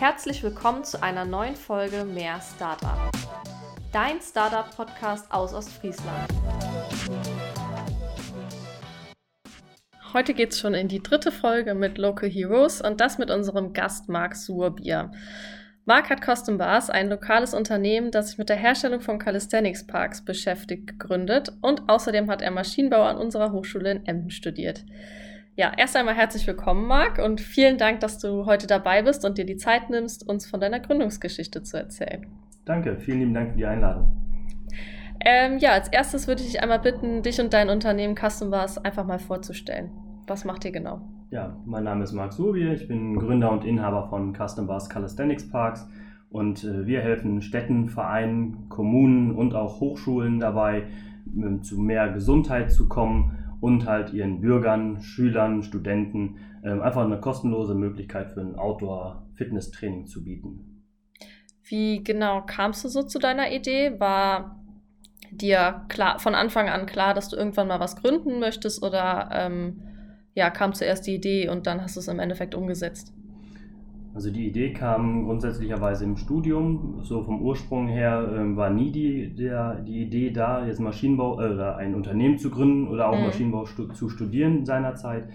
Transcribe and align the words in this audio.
Herzlich 0.00 0.42
willkommen 0.42 0.82
zu 0.82 1.02
einer 1.02 1.26
neuen 1.26 1.54
Folge 1.54 2.06
Mehr 2.06 2.40
Startup. 2.40 3.12
Dein 3.92 4.18
Startup-Podcast 4.22 5.30
aus 5.30 5.52
Ostfriesland. 5.52 6.26
Heute 10.14 10.32
geht 10.32 10.52
es 10.52 10.58
schon 10.58 10.72
in 10.72 10.88
die 10.88 11.02
dritte 11.02 11.30
Folge 11.30 11.74
mit 11.74 11.98
Local 11.98 12.30
Heroes 12.30 12.80
und 12.80 12.98
das 12.98 13.18
mit 13.18 13.30
unserem 13.30 13.74
Gast 13.74 14.08
Marc 14.08 14.36
Surbier. 14.36 15.10
Marc 15.84 16.08
hat 16.08 16.24
Custom 16.24 16.56
Bars, 16.56 16.88
ein 16.88 17.10
lokales 17.10 17.52
Unternehmen, 17.52 18.10
das 18.10 18.28
sich 18.30 18.38
mit 18.38 18.48
der 18.48 18.56
Herstellung 18.56 19.02
von 19.02 19.18
Calisthenics 19.18 19.86
Parks 19.86 20.24
beschäftigt, 20.24 20.86
gegründet 20.86 21.52
und 21.60 21.90
außerdem 21.90 22.30
hat 22.30 22.40
er 22.40 22.52
Maschinenbau 22.52 23.02
an 23.02 23.18
unserer 23.18 23.52
Hochschule 23.52 23.90
in 23.90 24.06
Emden 24.06 24.30
studiert. 24.30 24.82
Ja, 25.56 25.72
erst 25.76 25.96
einmal 25.96 26.14
herzlich 26.14 26.46
willkommen, 26.46 26.86
Marc, 26.86 27.18
und 27.18 27.40
vielen 27.40 27.76
Dank, 27.76 28.00
dass 28.00 28.18
du 28.18 28.46
heute 28.46 28.66
dabei 28.68 29.02
bist 29.02 29.24
und 29.24 29.36
dir 29.36 29.44
die 29.44 29.56
Zeit 29.56 29.90
nimmst, 29.90 30.26
uns 30.26 30.48
von 30.48 30.60
deiner 30.60 30.78
Gründungsgeschichte 30.78 31.62
zu 31.62 31.76
erzählen. 31.76 32.26
Danke, 32.64 32.96
vielen 32.96 33.18
lieben 33.18 33.34
Dank 33.34 33.50
für 33.50 33.56
die 33.58 33.66
Einladung. 33.66 34.16
Ähm, 35.22 35.58
ja, 35.58 35.72
als 35.72 35.88
erstes 35.88 36.28
würde 36.28 36.42
ich 36.42 36.52
dich 36.52 36.62
einmal 36.62 36.78
bitten, 36.78 37.22
dich 37.22 37.40
und 37.40 37.52
dein 37.52 37.68
Unternehmen 37.68 38.14
Custom 38.14 38.50
Bars 38.50 38.78
einfach 38.78 39.04
mal 39.04 39.18
vorzustellen. 39.18 39.90
Was 40.26 40.44
macht 40.44 40.64
ihr 40.64 40.70
genau? 40.70 41.02
Ja, 41.30 41.56
mein 41.66 41.84
Name 41.84 42.04
ist 42.04 42.12
Marc 42.12 42.32
Surbier, 42.32 42.72
ich 42.72 42.86
bin 42.86 43.18
Gründer 43.18 43.50
und 43.50 43.64
Inhaber 43.64 44.08
von 44.08 44.34
Custom 44.34 44.68
Bars 44.68 44.88
Calisthenics 44.88 45.50
Parks 45.50 45.88
und 46.30 46.62
äh, 46.62 46.86
wir 46.86 47.00
helfen 47.00 47.42
Städten, 47.42 47.88
Vereinen, 47.88 48.68
Kommunen 48.68 49.34
und 49.34 49.54
auch 49.54 49.80
Hochschulen 49.80 50.38
dabei, 50.38 50.84
äh, 51.36 51.60
zu 51.60 51.78
mehr 51.80 52.08
Gesundheit 52.12 52.70
zu 52.70 52.88
kommen 52.88 53.36
und 53.60 53.86
halt 53.86 54.12
ihren 54.12 54.40
Bürgern, 54.40 55.00
Schülern, 55.00 55.62
Studenten 55.62 56.38
äh, 56.62 56.70
einfach 56.70 57.04
eine 57.04 57.20
kostenlose 57.20 57.74
Möglichkeit 57.74 58.32
für 58.32 58.40
ein 58.40 58.56
Outdoor-Fitness-Training 58.56 60.06
zu 60.06 60.24
bieten. 60.24 60.84
Wie 61.64 62.02
genau 62.02 62.42
kamst 62.42 62.84
du 62.84 62.88
so 62.88 63.02
zu 63.02 63.18
deiner 63.18 63.52
Idee? 63.52 64.00
War 64.00 64.60
dir 65.30 65.84
klar, 65.88 66.18
von 66.18 66.34
Anfang 66.34 66.68
an 66.68 66.86
klar, 66.86 67.14
dass 67.14 67.28
du 67.28 67.36
irgendwann 67.36 67.68
mal 67.68 67.80
was 67.80 67.96
gründen 67.96 68.40
möchtest 68.40 68.82
oder 68.82 69.28
ähm, 69.32 69.82
ja, 70.34 70.50
kam 70.50 70.72
zuerst 70.72 71.06
die 71.06 71.14
Idee 71.14 71.48
und 71.48 71.66
dann 71.66 71.82
hast 71.82 71.96
du 71.96 72.00
es 72.00 72.08
im 72.08 72.18
Endeffekt 72.18 72.54
umgesetzt? 72.54 73.12
Also 74.12 74.30
die 74.30 74.48
Idee 74.48 74.72
kam 74.72 75.24
grundsätzlicherweise 75.24 76.04
im 76.04 76.16
Studium. 76.16 76.98
So 77.02 77.22
vom 77.22 77.40
Ursprung 77.42 77.86
her 77.86 78.28
äh, 78.32 78.56
war 78.56 78.70
nie 78.70 78.90
die, 78.90 79.34
der, 79.34 79.76
die 79.76 80.02
Idee 80.02 80.30
da, 80.30 80.66
jetzt 80.66 80.80
Maschinenbau 80.80 81.40
äh, 81.40 81.52
oder 81.52 81.76
ein 81.76 81.94
Unternehmen 81.94 82.38
zu 82.38 82.50
gründen 82.50 82.88
oder 82.88 83.08
auch 83.08 83.16
mhm. 83.16 83.26
Maschinenbau 83.26 83.66
stu 83.66 83.86
zu 83.88 84.08
studieren 84.08 84.64
seinerzeit. 84.64 85.28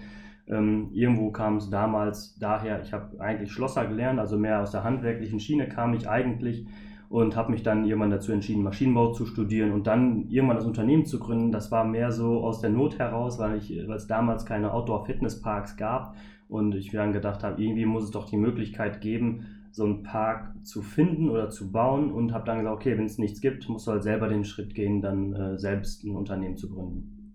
Ähm, 0.46 0.90
irgendwo 0.92 1.30
kam 1.30 1.56
es 1.56 1.70
damals 1.70 2.38
daher, 2.38 2.82
ich 2.82 2.92
habe 2.92 3.18
eigentlich 3.18 3.50
Schlosser 3.50 3.86
gelernt, 3.86 4.20
also 4.20 4.38
mehr 4.38 4.60
aus 4.60 4.70
der 4.70 4.84
handwerklichen 4.84 5.40
Schiene 5.40 5.68
kam 5.68 5.94
ich 5.94 6.08
eigentlich 6.08 6.66
und 7.08 7.34
habe 7.34 7.52
mich 7.52 7.62
dann 7.62 7.84
irgendwann 7.84 8.10
dazu 8.10 8.30
entschieden, 8.30 8.62
Maschinenbau 8.62 9.12
zu 9.12 9.26
studieren 9.26 9.72
und 9.72 9.86
dann 9.86 10.28
irgendwann 10.28 10.56
das 10.56 10.66
Unternehmen 10.66 11.06
zu 11.06 11.18
gründen. 11.18 11.50
Das 11.50 11.72
war 11.72 11.84
mehr 11.84 12.12
so 12.12 12.44
aus 12.44 12.60
der 12.60 12.70
Not 12.70 12.98
heraus, 12.98 13.38
weil, 13.38 13.56
ich, 13.56 13.72
weil 13.88 13.96
es 13.96 14.06
damals 14.06 14.44
keine 14.44 14.72
Outdoor-Fitness-Parks 14.72 15.76
gab 15.76 16.14
und 16.48 16.74
ich 16.74 16.90
dann 16.90 17.12
gedacht 17.12 17.42
habe, 17.42 17.62
irgendwie 17.62 17.86
muss 17.86 18.04
es 18.04 18.10
doch 18.10 18.28
die 18.28 18.36
Möglichkeit 18.36 19.00
geben, 19.00 19.46
so 19.72 19.84
einen 19.84 20.02
Park 20.02 20.54
zu 20.64 20.82
finden 20.82 21.28
oder 21.28 21.50
zu 21.50 21.70
bauen 21.70 22.10
und 22.12 22.32
habe 22.32 22.46
dann 22.46 22.58
gesagt, 22.58 22.76
okay, 22.76 22.96
wenn 22.96 23.04
es 23.04 23.18
nichts 23.18 23.40
gibt, 23.40 23.68
musst 23.68 23.86
du 23.86 23.92
halt 23.92 24.02
selber 24.02 24.28
den 24.28 24.44
Schritt 24.44 24.74
gehen, 24.74 25.02
dann 25.02 25.34
äh, 25.34 25.58
selbst 25.58 26.04
ein 26.04 26.16
Unternehmen 26.16 26.56
zu 26.56 26.70
gründen. 26.70 27.34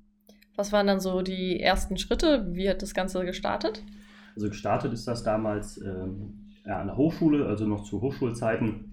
Was 0.55 0.71
waren 0.71 0.87
dann 0.87 0.99
so 0.99 1.21
die 1.21 1.59
ersten 1.59 1.97
Schritte? 1.97 2.47
Wie 2.51 2.69
hat 2.69 2.81
das 2.81 2.93
Ganze 2.93 3.23
gestartet? 3.25 3.83
Also 4.35 4.49
gestartet 4.49 4.93
ist 4.93 5.07
das 5.07 5.23
damals 5.23 5.77
ähm, 5.81 6.51
ja, 6.65 6.79
an 6.79 6.87
der 6.87 6.97
Hochschule, 6.97 7.45
also 7.45 7.67
noch 7.67 7.83
zu 7.83 8.01
Hochschulzeiten 8.01 8.91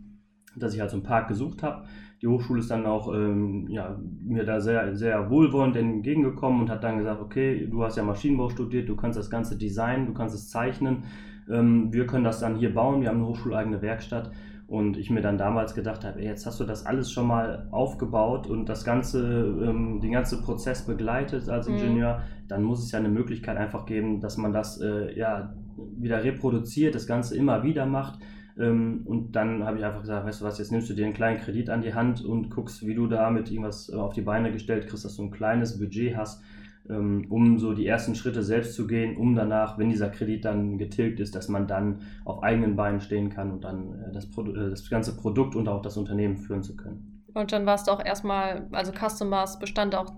dass 0.58 0.74
ich 0.74 0.80
halt 0.80 0.90
so 0.90 0.96
einen 0.96 1.04
Park 1.04 1.28
gesucht 1.28 1.62
habe. 1.62 1.86
Die 2.20 2.26
Hochschule 2.26 2.60
ist 2.60 2.70
dann 2.70 2.84
auch 2.84 3.14
ähm, 3.14 3.68
ja, 3.68 3.96
mir 4.24 4.44
da 4.44 4.60
sehr, 4.60 4.96
sehr 4.96 5.30
wohlwollend 5.30 5.76
entgegengekommen 5.76 6.62
und 6.62 6.70
hat 6.70 6.82
dann 6.82 6.98
gesagt, 6.98 7.20
okay, 7.20 7.68
du 7.70 7.84
hast 7.84 7.96
ja 7.96 8.02
Maschinenbau 8.02 8.48
studiert, 8.48 8.88
du 8.88 8.96
kannst 8.96 9.18
das 9.18 9.30
Ganze 9.30 9.56
designen, 9.56 10.06
du 10.06 10.14
kannst 10.14 10.34
es 10.34 10.48
zeichnen, 10.48 11.04
ähm, 11.48 11.92
wir 11.92 12.06
können 12.06 12.24
das 12.24 12.40
dann 12.40 12.56
hier 12.56 12.74
bauen, 12.74 13.02
wir 13.02 13.08
haben 13.08 13.18
eine 13.18 13.26
hochschuleigene 13.26 13.82
Werkstatt. 13.82 14.30
Und 14.66 14.98
ich 14.98 15.08
mir 15.08 15.22
dann 15.22 15.38
damals 15.38 15.74
gedacht 15.74 16.04
habe, 16.04 16.20
ey, 16.20 16.26
jetzt 16.26 16.44
hast 16.44 16.60
du 16.60 16.64
das 16.64 16.84
alles 16.84 17.10
schon 17.10 17.26
mal 17.26 17.68
aufgebaut 17.70 18.46
und 18.46 18.68
das 18.68 18.84
ganze, 18.84 19.22
ähm, 19.62 19.98
den 20.02 20.12
ganzen 20.12 20.42
Prozess 20.42 20.84
begleitet 20.84 21.48
als 21.48 21.66
mhm. 21.66 21.76
Ingenieur, 21.76 22.18
mhm. 22.18 22.48
dann 22.48 22.62
muss 22.64 22.84
es 22.84 22.92
ja 22.92 22.98
eine 22.98 23.08
Möglichkeit 23.08 23.56
einfach 23.56 23.86
geben, 23.86 24.20
dass 24.20 24.36
man 24.36 24.52
das 24.52 24.78
äh, 24.78 25.18
ja 25.18 25.54
wieder 25.96 26.22
reproduziert, 26.22 26.94
das 26.94 27.06
Ganze 27.06 27.34
immer 27.34 27.62
wieder 27.62 27.86
macht 27.86 28.18
und 28.66 29.30
dann 29.32 29.64
habe 29.64 29.78
ich 29.78 29.84
einfach 29.84 30.00
gesagt, 30.00 30.26
weißt 30.26 30.40
du 30.40 30.44
was, 30.44 30.58
jetzt 30.58 30.72
nimmst 30.72 30.90
du 30.90 30.94
dir 30.94 31.04
einen 31.04 31.14
kleinen 31.14 31.38
Kredit 31.38 31.70
an 31.70 31.80
die 31.80 31.94
Hand 31.94 32.24
und 32.24 32.50
guckst, 32.50 32.84
wie 32.84 32.94
du 32.94 33.06
da 33.06 33.30
mit 33.30 33.50
irgendwas 33.50 33.88
äh, 33.88 33.96
auf 33.96 34.14
die 34.14 34.22
Beine 34.22 34.50
gestellt 34.50 34.88
kriegst, 34.88 35.04
dass 35.04 35.16
du 35.16 35.22
ein 35.22 35.30
kleines 35.30 35.78
Budget 35.78 36.16
hast, 36.16 36.42
ähm, 36.90 37.26
um 37.28 37.58
so 37.58 37.72
die 37.72 37.86
ersten 37.86 38.16
Schritte 38.16 38.42
selbst 38.42 38.74
zu 38.74 38.88
gehen, 38.88 39.16
um 39.16 39.36
danach, 39.36 39.78
wenn 39.78 39.90
dieser 39.90 40.08
Kredit 40.08 40.44
dann 40.44 40.76
getilgt 40.76 41.20
ist, 41.20 41.36
dass 41.36 41.48
man 41.48 41.68
dann 41.68 42.00
auf 42.24 42.42
eigenen 42.42 42.74
Beinen 42.74 43.00
stehen 43.00 43.30
kann 43.30 43.52
und 43.52 43.62
dann 43.62 43.92
äh, 43.92 44.12
das, 44.12 44.24
äh, 44.24 44.70
das 44.70 44.90
ganze 44.90 45.16
Produkt 45.16 45.54
und 45.54 45.68
auch 45.68 45.82
das 45.82 45.96
Unternehmen 45.96 46.36
führen 46.36 46.64
zu 46.64 46.76
können. 46.76 47.22
Und 47.34 47.52
dann 47.52 47.64
warst 47.64 47.86
du 47.86 47.92
auch 47.92 48.04
erstmal, 48.04 48.66
also 48.72 48.90
Customers 48.92 49.60
bestand 49.60 49.94
auch 49.94 50.14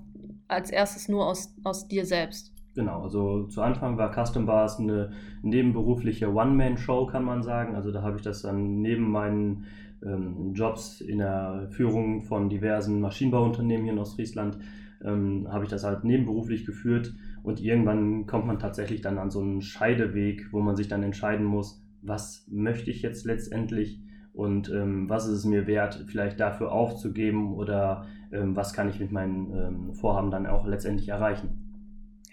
als 0.49 0.71
erstes 0.71 1.09
nur 1.09 1.27
aus, 1.27 1.55
aus 1.65 1.87
dir 1.89 2.07
selbst. 2.07 2.55
Genau, 2.75 3.03
also 3.03 3.45
zu 3.45 3.63
Anfang 3.63 3.99
war 3.99 4.13
Custom 4.13 4.47
Bars 4.47 4.79
eine 4.79 5.11
nebenberufliche 5.43 6.33
One-Man-Show, 6.33 7.07
kann 7.07 7.25
man 7.25 7.43
sagen. 7.43 7.75
Also 7.75 7.91
da 7.91 8.03
habe 8.03 8.17
ich 8.17 8.23
das 8.23 8.43
dann 8.43 8.81
neben 8.81 9.11
meinen 9.11 9.65
ähm, 10.05 10.55
Jobs 10.55 11.01
in 11.01 11.19
der 11.19 11.67
Führung 11.71 12.23
von 12.23 12.49
diversen 12.49 13.01
Maschinenbauunternehmen 13.01 13.85
hier 13.85 13.93
in 13.93 13.99
Ostfriesland, 13.99 14.59
ähm, 15.05 15.49
habe 15.51 15.65
ich 15.65 15.71
das 15.71 15.83
halt 15.83 16.05
nebenberuflich 16.05 16.65
geführt. 16.65 17.13
Und 17.43 17.61
irgendwann 17.61 18.27
kommt 18.27 18.47
man 18.47 18.59
tatsächlich 18.59 19.01
dann 19.01 19.19
an 19.19 19.31
so 19.31 19.41
einen 19.41 19.63
Scheideweg, 19.63 20.53
wo 20.53 20.61
man 20.61 20.77
sich 20.77 20.89
dann 20.89 21.03
entscheiden 21.03 21.47
muss, 21.47 21.83
was 22.03 22.47
möchte 22.49 22.91
ich 22.91 23.03
jetzt 23.03 23.25
letztendlich 23.25 24.01
und 24.33 24.71
ähm, 24.71 25.09
was 25.09 25.27
ist 25.27 25.39
es 25.39 25.45
mir 25.45 25.67
wert, 25.67 26.05
vielleicht 26.07 26.39
dafür 26.39 26.71
aufzugeben 26.71 27.53
oder 27.53 28.07
ähm, 28.31 28.55
was 28.55 28.73
kann 28.73 28.89
ich 28.89 29.01
mit 29.01 29.11
meinen 29.11 29.53
ähm, 29.53 29.95
Vorhaben 29.95 30.31
dann 30.31 30.47
auch 30.47 30.67
letztendlich 30.67 31.09
erreichen. 31.09 31.70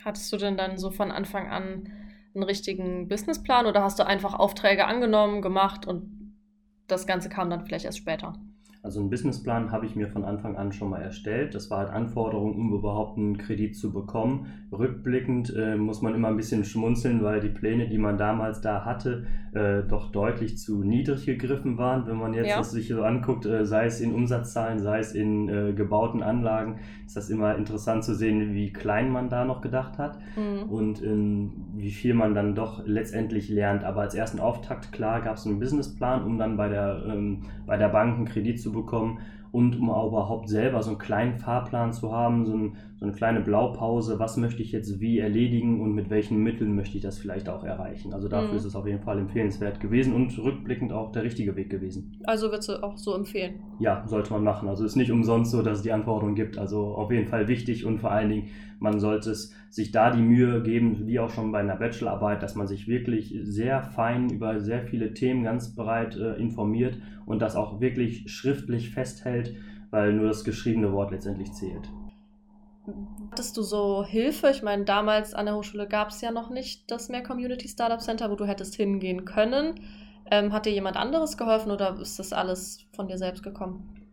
Hattest 0.08 0.32
du 0.32 0.38
denn 0.38 0.56
dann 0.56 0.78
so 0.78 0.90
von 0.90 1.12
Anfang 1.12 1.50
an 1.50 1.92
einen 2.34 2.44
richtigen 2.44 3.10
Businessplan 3.10 3.66
oder 3.66 3.84
hast 3.84 4.00
du 4.00 4.06
einfach 4.06 4.36
Aufträge 4.36 4.86
angenommen, 4.86 5.42
gemacht 5.42 5.86
und 5.86 6.34
das 6.88 7.08
Ganze 7.08 7.28
kam 7.28 7.50
dann 7.50 7.66
vielleicht 7.66 7.84
erst 7.84 7.98
später? 7.98 8.40
Also 8.84 9.00
einen 9.00 9.10
Businessplan 9.10 9.72
habe 9.72 9.86
ich 9.86 9.96
mir 9.96 10.08
von 10.08 10.24
Anfang 10.24 10.56
an 10.56 10.72
schon 10.72 10.90
mal 10.90 11.02
erstellt. 11.02 11.56
Das 11.56 11.70
war 11.70 11.80
halt 11.80 11.90
Anforderung, 11.90 12.56
um 12.56 12.74
überhaupt 12.74 13.18
einen 13.18 13.38
Kredit 13.38 13.76
zu 13.76 13.92
bekommen. 13.92 14.48
Rückblickend 14.72 15.54
äh, 15.56 15.76
muss 15.76 16.02
man 16.02 16.16
immer 16.16 16.30
ein 16.30 16.38
bisschen 16.38 16.64
schmunzeln, 16.64 17.24
weil 17.24 17.40
die 17.40 17.50
Pläne, 17.50 17.88
die 17.90 17.98
man 17.98 18.18
damals 18.18 18.62
da 18.62 18.86
hatte, 18.86 19.26
äh, 19.54 19.84
doch 19.84 20.12
deutlich 20.12 20.58
zu 20.58 20.84
niedrig 20.84 21.26
gegriffen 21.26 21.78
waren. 21.78 22.06
Wenn 22.08 22.18
man 22.18 22.34
jetzt 22.34 22.50
ja. 22.50 22.58
das 22.58 22.72
sich 22.72 22.88
so 22.88 23.04
anguckt, 23.04 23.46
äh, 23.46 23.66
sei 23.66 23.86
es 23.86 24.00
in 24.00 24.14
Umsatzzahlen, 24.14 24.80
sei 24.80 25.00
es 25.00 25.14
in 25.14 25.50
äh, 25.50 25.74
gebauten 25.74 26.22
Anlagen, 26.22 26.80
ist 27.06 27.18
das 27.18 27.30
immer 27.30 27.56
interessant 27.56 28.04
zu 28.04 28.14
sehen, 28.14 28.54
wie 28.54 28.72
klein 28.72 29.10
man 29.10 29.30
da 29.30 29.44
noch 29.46 29.62
gedacht 29.62 29.98
hat 29.98 30.20
mhm. 30.36 30.70
und 30.70 31.02
wie 31.02 31.92
viel 31.92 32.14
man 32.14 32.34
dann 32.34 32.54
doch 32.54 32.86
letztendlich 32.86 33.50
lernt. 33.50 33.84
Aber 33.84 34.02
als 34.02 34.14
ersten 34.14 34.40
Auftakt, 34.40 34.92
klar, 34.92 35.22
gab 35.22 35.38
es 35.38 35.46
einen 35.46 35.60
Businessplan, 35.60 36.24
um 36.24 36.38
dann 36.38 36.58
bei 36.58 36.68
der, 36.68 37.04
ähm, 37.08 37.44
bei 37.66 37.78
der 37.78 37.90
Bank 37.90 38.18
einen 38.18 38.26
Kredit 38.26 38.60
zu 38.60 38.67
bekommen 38.72 39.20
und 39.52 39.80
um 39.80 39.86
überhaupt 39.86 40.50
selber 40.50 40.84
so 40.84 40.92
einen 40.92 41.00
kleinen 41.00 41.38
Fahrplan 41.38 41.94
zu 41.94 42.12
haben, 42.12 42.46
so, 42.46 42.54
ein, 42.54 42.76
so, 43.00 43.06
eine 43.06 43.14
kleine 43.14 43.42
Blaupause, 43.42 44.20
was 44.20 44.38
möchte 44.38 44.62
ich 44.62 44.72
jetzt 44.72 45.00
wie 45.00 45.20
erledigen 45.20 45.82
und 45.82 45.94
mit 45.94 46.10
welchen 46.10 46.44
Mitteln 46.44 46.76
möchte 46.76 46.98
ich 46.98 47.04
das 47.04 47.18
vielleicht 47.18 47.50
auch 47.50 47.64
erreichen. 47.64 48.14
Also 48.14 48.28
dafür 48.28 48.52
mhm. 48.52 48.58
ist 48.58 48.66
es 48.66 48.76
auf 48.76 48.86
jeden 48.86 49.02
Fall 49.02 49.20
empfehlenswert 49.20 49.80
gewesen 49.80 50.14
und 50.14 50.38
rückblickend 50.38 50.92
auch 50.92 51.12
der 51.12 51.24
richtige 51.24 51.56
Weg 51.56 51.70
gewesen. 51.70 52.18
Also 52.26 52.52
würdest 52.52 52.70
du 52.70 52.84
auch 52.84 52.98
so 52.98 53.16
empfehlen? 53.16 53.56
Ja, 53.80 54.04
sollte 54.08 54.34
man 54.34 54.44
machen. 54.44 54.68
Also 54.68 54.86
ist 54.86 54.96
nicht 54.96 55.12
umsonst 55.12 55.52
so, 55.52 55.62
dass 55.62 55.78
es 55.78 55.84
die 55.84 55.92
Anforderungen 55.92 56.36
gibt. 56.36 56.58
Also 56.58 56.96
auf 56.96 57.12
jeden 57.12 57.28
Fall 57.28 57.48
wichtig 57.48 57.86
und 57.86 58.00
vor 58.00 58.12
allen 58.12 58.30
Dingen, 58.30 58.48
man 58.80 59.00
sollte 59.00 59.32
es 59.32 59.54
sich 59.70 59.92
da 59.92 60.12
die 60.12 60.22
Mühe 60.22 60.62
geben, 60.64 61.08
wie 61.08 61.20
auch 61.20 61.30
schon 61.30 61.52
bei 61.52 61.60
einer 61.60 61.76
Bachelorarbeit, 61.76 62.42
dass 62.44 62.56
man 62.56 62.68
sich 62.68 62.88
wirklich 62.88 63.38
sehr 63.44 63.84
fein 63.84 64.30
über 64.30 64.60
sehr 64.60 64.84
viele 64.84 65.14
Themen 65.14 65.44
ganz 65.44 65.76
breit 65.76 66.16
äh, 66.16 66.36
informiert 66.36 66.98
und 67.26 67.42
das 67.42 67.56
auch 67.56 67.80
wirklich 67.82 68.32
schriftlich 68.32 68.92
festhält, 68.92 69.56
weil 69.92 70.14
nur 70.14 70.28
das 70.28 70.44
geschriebene 70.44 70.92
Wort 70.92 71.12
letztendlich 71.12 71.52
zählt. 71.54 71.90
Hattest 73.32 73.58
du 73.58 73.62
so 73.62 74.06
Hilfe? 74.06 74.50
Ich 74.50 74.64
meine, 74.64 74.86
damals 74.86 75.34
an 75.34 75.46
der 75.46 75.56
Hochschule 75.56 75.88
gab 75.88 76.10
es 76.10 76.22
ja 76.22 76.32
noch 76.32 76.50
nicht 76.50 76.90
das 76.90 77.10
Mehr 77.10 77.22
Community 77.22 77.68
Startup 77.68 78.00
Center, 78.00 78.32
wo 78.32 78.36
du 78.36 78.46
hättest 78.46 78.76
hingehen 78.76 79.26
können. 79.26 79.76
Ähm, 80.32 80.54
hat 80.54 80.66
dir 80.66 80.72
jemand 80.72 80.98
anderes 80.98 81.38
geholfen 81.38 81.72
oder 81.72 82.00
ist 82.00 82.20
das 82.20 82.34
alles 82.34 82.86
von 82.94 83.08
dir 83.08 83.18
selbst 83.18 83.44
gekommen? 83.44 84.07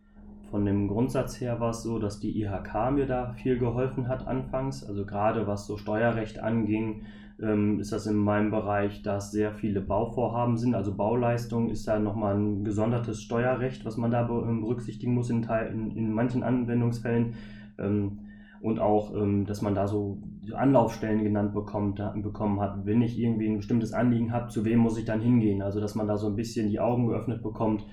Von 0.51 0.65
dem 0.65 0.87
Grundsatz 0.87 1.41
her 1.41 1.59
war 1.59 1.71
es 1.71 1.83
so, 1.83 1.99
dass 1.99 2.19
die 2.19 2.39
IHK 2.41 2.91
mir 2.91 3.05
da 3.05 3.33
viel 3.33 3.57
geholfen 3.57 4.07
hat 4.07 4.27
anfangs. 4.27 4.83
Also 4.83 5.05
gerade 5.05 5.47
was 5.47 5.65
so 5.65 5.77
Steuerrecht 5.77 6.39
anging, 6.39 7.01
ähm, 7.41 7.79
ist 7.79 7.91
das 7.91 8.05
in 8.05 8.15
meinem 8.15 8.51
Bereich, 8.51 9.01
dass 9.01 9.31
sehr 9.31 9.51
viele 9.51 9.81
Bauvorhaben 9.81 10.57
sind. 10.57 10.75
Also 10.75 10.95
Bauleistung 10.95 11.69
ist 11.69 11.87
da 11.87 11.99
nochmal 11.99 12.35
ein 12.35 12.63
gesondertes 12.63 13.21
Steuerrecht, 13.21 13.85
was 13.85 13.97
man 13.97 14.11
da 14.11 14.29
ähm, 14.29 14.61
berücksichtigen 14.61 15.13
muss 15.13 15.29
in, 15.29 15.43
in, 15.43 15.91
in 15.91 16.13
manchen 16.13 16.43
Anwendungsfällen. 16.43 17.33
Ähm, 17.77 18.19
und 18.61 18.79
auch, 18.79 19.13
dass 19.45 19.61
man 19.61 19.75
da 19.75 19.85
so 19.85 20.23
Anlaufstellen 20.51 21.23
genannt 21.23 21.53
bekommt, 21.53 22.01
bekommen 22.15 22.59
hat. 22.59 22.83
Wenn 22.83 23.03
ich 23.03 23.19
irgendwie 23.19 23.47
ein 23.47 23.57
bestimmtes 23.57 23.93
Anliegen 23.93 24.31
habe, 24.31 24.47
zu 24.47 24.65
wem 24.65 24.79
muss 24.79 24.97
ich 24.97 25.05
dann 25.05 25.21
hingehen? 25.21 25.61
Also, 25.61 25.79
dass 25.79 25.93
man 25.93 26.07
da 26.07 26.17
so 26.17 26.27
ein 26.27 26.35
bisschen 26.35 26.69
die 26.69 26.79
Augen 26.79 27.05
geöffnet 27.05 27.43
bekommt, 27.43 27.85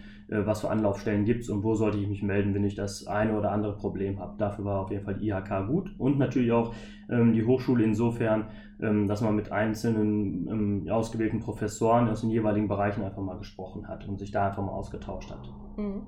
was 0.46 0.60
für 0.60 0.70
Anlaufstellen 0.70 1.24
gibt 1.24 1.42
es 1.42 1.50
und 1.50 1.62
wo 1.62 1.74
sollte 1.74 1.98
ich 1.98 2.08
mich 2.08 2.22
melden, 2.22 2.54
wenn 2.54 2.64
ich 2.64 2.74
das 2.74 3.06
eine 3.06 3.36
oder 3.36 3.52
andere 3.52 3.76
Problem 3.76 4.18
habe. 4.18 4.36
Dafür 4.38 4.64
war 4.64 4.80
auf 4.80 4.90
jeden 4.90 5.04
Fall 5.04 5.14
die 5.14 5.28
IHK 5.28 5.66
gut 5.66 5.94
und 5.98 6.18
natürlich 6.18 6.52
auch 6.52 6.74
ähm, 7.10 7.32
die 7.32 7.44
Hochschule 7.44 7.84
insofern, 7.84 8.46
ähm, 8.80 9.06
dass 9.06 9.20
man 9.20 9.36
mit 9.36 9.52
einzelnen 9.52 10.48
ähm, 10.48 10.88
ausgewählten 10.90 11.40
Professoren 11.40 12.08
aus 12.08 12.22
den 12.22 12.30
jeweiligen 12.30 12.68
Bereichen 12.68 13.02
einfach 13.02 13.22
mal 13.22 13.38
gesprochen 13.38 13.88
hat 13.88 14.06
und 14.08 14.18
sich 14.18 14.30
da 14.30 14.48
einfach 14.48 14.62
mal 14.62 14.72
ausgetauscht 14.72 15.30
hat. 15.30 15.48
Mhm. 15.76 16.06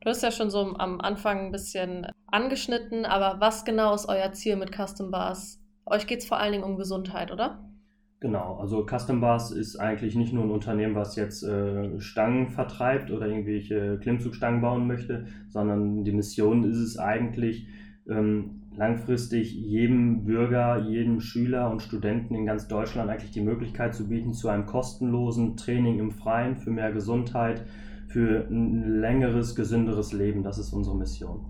Du 0.00 0.10
hast 0.10 0.22
ja 0.22 0.30
schon 0.30 0.50
so 0.50 0.74
am 0.76 1.00
Anfang 1.00 1.46
ein 1.46 1.52
bisschen 1.52 2.06
angeschnitten, 2.26 3.06
aber 3.06 3.40
was 3.40 3.64
genau 3.64 3.94
ist 3.94 4.08
euer 4.08 4.32
Ziel 4.32 4.56
mit 4.56 4.72
Custom 4.74 5.10
Bars? 5.10 5.62
Euch 5.86 6.06
geht 6.06 6.20
es 6.20 6.26
vor 6.26 6.38
allen 6.38 6.52
Dingen 6.52 6.64
um 6.64 6.76
Gesundheit, 6.76 7.32
oder? 7.32 7.64
Genau, 8.22 8.56
also 8.60 8.86
Custom 8.86 9.20
Bars 9.20 9.50
ist 9.50 9.80
eigentlich 9.80 10.14
nicht 10.14 10.32
nur 10.32 10.44
ein 10.44 10.52
Unternehmen, 10.52 10.94
was 10.94 11.16
jetzt 11.16 11.42
äh, 11.42 11.98
Stangen 11.98 12.50
vertreibt 12.50 13.10
oder 13.10 13.26
irgendwelche 13.26 13.98
Klimmzugstangen 13.98 14.60
bauen 14.60 14.86
möchte, 14.86 15.26
sondern 15.48 16.04
die 16.04 16.12
Mission 16.12 16.62
ist 16.62 16.76
es 16.76 16.96
eigentlich, 17.00 17.66
ähm, 18.08 18.62
langfristig 18.76 19.52
jedem 19.52 20.24
Bürger, 20.24 20.78
jedem 20.78 21.20
Schüler 21.20 21.68
und 21.68 21.82
Studenten 21.82 22.36
in 22.36 22.46
ganz 22.46 22.68
Deutschland 22.68 23.10
eigentlich 23.10 23.32
die 23.32 23.40
Möglichkeit 23.40 23.92
zu 23.92 24.08
bieten 24.08 24.32
zu 24.32 24.48
einem 24.48 24.66
kostenlosen 24.66 25.56
Training 25.56 25.98
im 25.98 26.12
Freien 26.12 26.56
für 26.56 26.70
mehr 26.70 26.92
Gesundheit, 26.92 27.64
für 28.06 28.46
ein 28.48 29.00
längeres, 29.00 29.56
gesünderes 29.56 30.12
Leben. 30.12 30.44
Das 30.44 30.58
ist 30.58 30.72
unsere 30.72 30.96
Mission. 30.96 31.44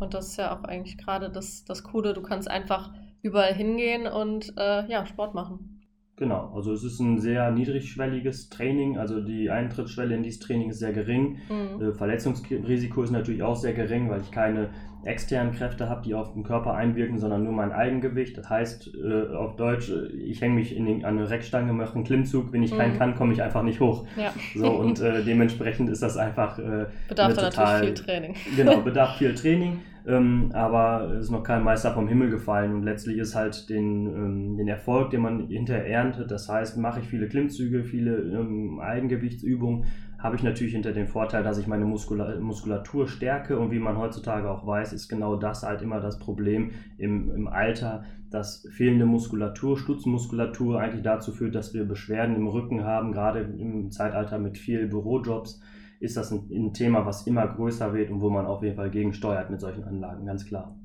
Und 0.00 0.14
das 0.14 0.28
ist 0.28 0.38
ja 0.38 0.56
auch 0.56 0.64
eigentlich 0.64 0.96
gerade 0.96 1.28
das, 1.28 1.66
das 1.66 1.84
Coole. 1.84 2.14
Du 2.14 2.22
kannst 2.22 2.50
einfach 2.50 2.94
überall 3.20 3.52
hingehen 3.52 4.06
und 4.06 4.54
äh, 4.56 4.90
ja, 4.90 5.04
Sport 5.04 5.34
machen. 5.34 5.75
Genau, 6.18 6.50
also 6.54 6.72
es 6.72 6.82
ist 6.82 6.98
ein 6.98 7.20
sehr 7.20 7.50
niedrigschwelliges 7.50 8.48
Training, 8.48 8.96
also 8.96 9.20
die 9.20 9.50
Eintrittsschwelle 9.50 10.14
in 10.14 10.22
dieses 10.22 10.40
Training 10.40 10.70
ist 10.70 10.78
sehr 10.78 10.94
gering. 10.94 11.36
Mhm. 11.50 11.82
Äh, 11.82 11.92
Verletzungsrisiko 11.92 13.02
ist 13.02 13.10
natürlich 13.10 13.42
auch 13.42 13.56
sehr 13.56 13.74
gering, 13.74 14.08
weil 14.08 14.22
ich 14.22 14.30
keine 14.30 14.70
externen 15.04 15.52
Kräfte 15.52 15.90
habe, 15.90 16.02
die 16.02 16.14
auf 16.14 16.32
den 16.32 16.42
Körper 16.42 16.74
einwirken, 16.74 17.18
sondern 17.18 17.44
nur 17.44 17.52
mein 17.52 17.70
Eigengewicht. 17.70 18.36
Das 18.38 18.48
heißt, 18.48 18.92
äh, 18.94 19.34
auf 19.34 19.56
Deutsch, 19.56 19.92
ich 20.18 20.40
hänge 20.40 20.54
mich 20.54 20.74
in 20.74 20.86
den, 20.86 21.04
an 21.04 21.18
eine 21.18 21.28
Reckstange, 21.28 21.72
mache 21.74 21.94
einen 21.94 22.04
Klimmzug, 22.04 22.50
wenn 22.52 22.62
ich 22.62 22.72
mhm. 22.72 22.78
keinen 22.78 22.98
kann, 22.98 23.14
komme 23.14 23.34
ich 23.34 23.42
einfach 23.42 23.62
nicht 23.62 23.80
hoch. 23.80 24.06
Ja. 24.16 24.32
So, 24.54 24.70
und 24.70 25.00
äh, 25.00 25.22
dementsprechend 25.22 25.90
ist 25.90 26.02
das 26.02 26.16
einfach. 26.16 26.58
Äh, 26.58 26.86
bedarf 27.08 27.34
total, 27.34 27.50
natürlich 27.50 27.80
viel 27.80 28.06
Training. 28.06 28.34
Genau, 28.56 28.80
bedarf 28.84 29.18
viel 29.18 29.34
Training. 29.34 29.80
Ähm, 30.06 30.50
aber 30.52 31.10
es 31.14 31.24
ist 31.24 31.30
noch 31.32 31.42
kein 31.42 31.64
Meister 31.64 31.92
vom 31.92 32.06
Himmel 32.06 32.30
gefallen 32.30 32.74
und 32.74 32.84
letztlich 32.84 33.18
ist 33.18 33.34
halt 33.34 33.68
den, 33.68 34.06
ähm, 34.06 34.56
den 34.56 34.68
Erfolg, 34.68 35.10
den 35.10 35.20
man 35.20 35.48
hinterher 35.48 35.86
erntet, 35.86 36.30
das 36.30 36.48
heißt, 36.48 36.76
mache 36.76 37.00
ich 37.00 37.08
viele 37.08 37.28
Klimmzüge, 37.28 37.82
viele 37.82 38.16
ähm, 38.18 38.78
Eigengewichtsübungen, 38.78 39.86
habe 40.18 40.36
ich 40.36 40.44
natürlich 40.44 40.74
hinter 40.74 40.92
den 40.92 41.08
Vorteil, 41.08 41.42
dass 41.42 41.58
ich 41.58 41.66
meine 41.66 41.84
Muskula 41.84 42.38
Muskulatur 42.38 43.08
stärke 43.08 43.58
und 43.58 43.72
wie 43.72 43.80
man 43.80 43.98
heutzutage 43.98 44.48
auch 44.48 44.64
weiß, 44.64 44.92
ist 44.92 45.08
genau 45.08 45.34
das 45.34 45.64
halt 45.64 45.82
immer 45.82 46.00
das 46.00 46.20
Problem 46.20 46.70
im, 46.98 47.34
im 47.34 47.48
Alter, 47.48 48.04
dass 48.30 48.66
fehlende 48.70 49.06
Muskulatur, 49.06 49.76
Stutzmuskulatur 49.76 50.80
eigentlich 50.80 51.02
dazu 51.02 51.32
führt, 51.32 51.56
dass 51.56 51.74
wir 51.74 51.84
Beschwerden 51.84 52.36
im 52.36 52.46
Rücken 52.46 52.84
haben, 52.84 53.10
gerade 53.10 53.40
im 53.40 53.90
Zeitalter 53.90 54.38
mit 54.38 54.56
viel 54.56 54.86
Bürojobs 54.86 55.60
ist 56.00 56.16
das 56.16 56.30
ein, 56.32 56.48
ein 56.50 56.72
Thema, 56.72 57.06
was 57.06 57.26
immer 57.26 57.46
größer 57.46 57.92
wird 57.94 58.10
und 58.10 58.20
wo 58.20 58.30
man 58.30 58.46
auf 58.46 58.62
jeden 58.62 58.76
Fall 58.76 58.90
gegensteuert 58.90 59.50
mit 59.50 59.60
solchen 59.60 59.84
Anlagen, 59.84 60.26
ganz 60.26 60.44
klar 60.44 60.76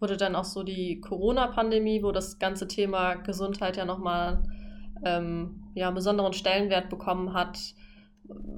wurde 0.00 0.16
dann 0.16 0.36
auch 0.36 0.44
so 0.44 0.62
die 0.62 1.00
Corona-Pandemie, 1.00 2.02
wo 2.02 2.12
das 2.12 2.38
ganze 2.38 2.68
Thema 2.68 3.14
Gesundheit 3.14 3.76
ja 3.76 3.84
nochmal 3.84 4.42
ähm, 5.04 5.62
ja, 5.74 5.86
einen 5.88 5.94
besonderen 5.94 6.32
Stellenwert 6.32 6.90
bekommen 6.90 7.32
hat. 7.32 7.58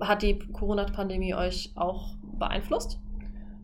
Hat 0.00 0.23
die 0.23 0.39
Corona-Pandemie 0.39 1.35
euch 1.35 1.73
auch 1.77 2.17
beeinflusst? 2.39 3.00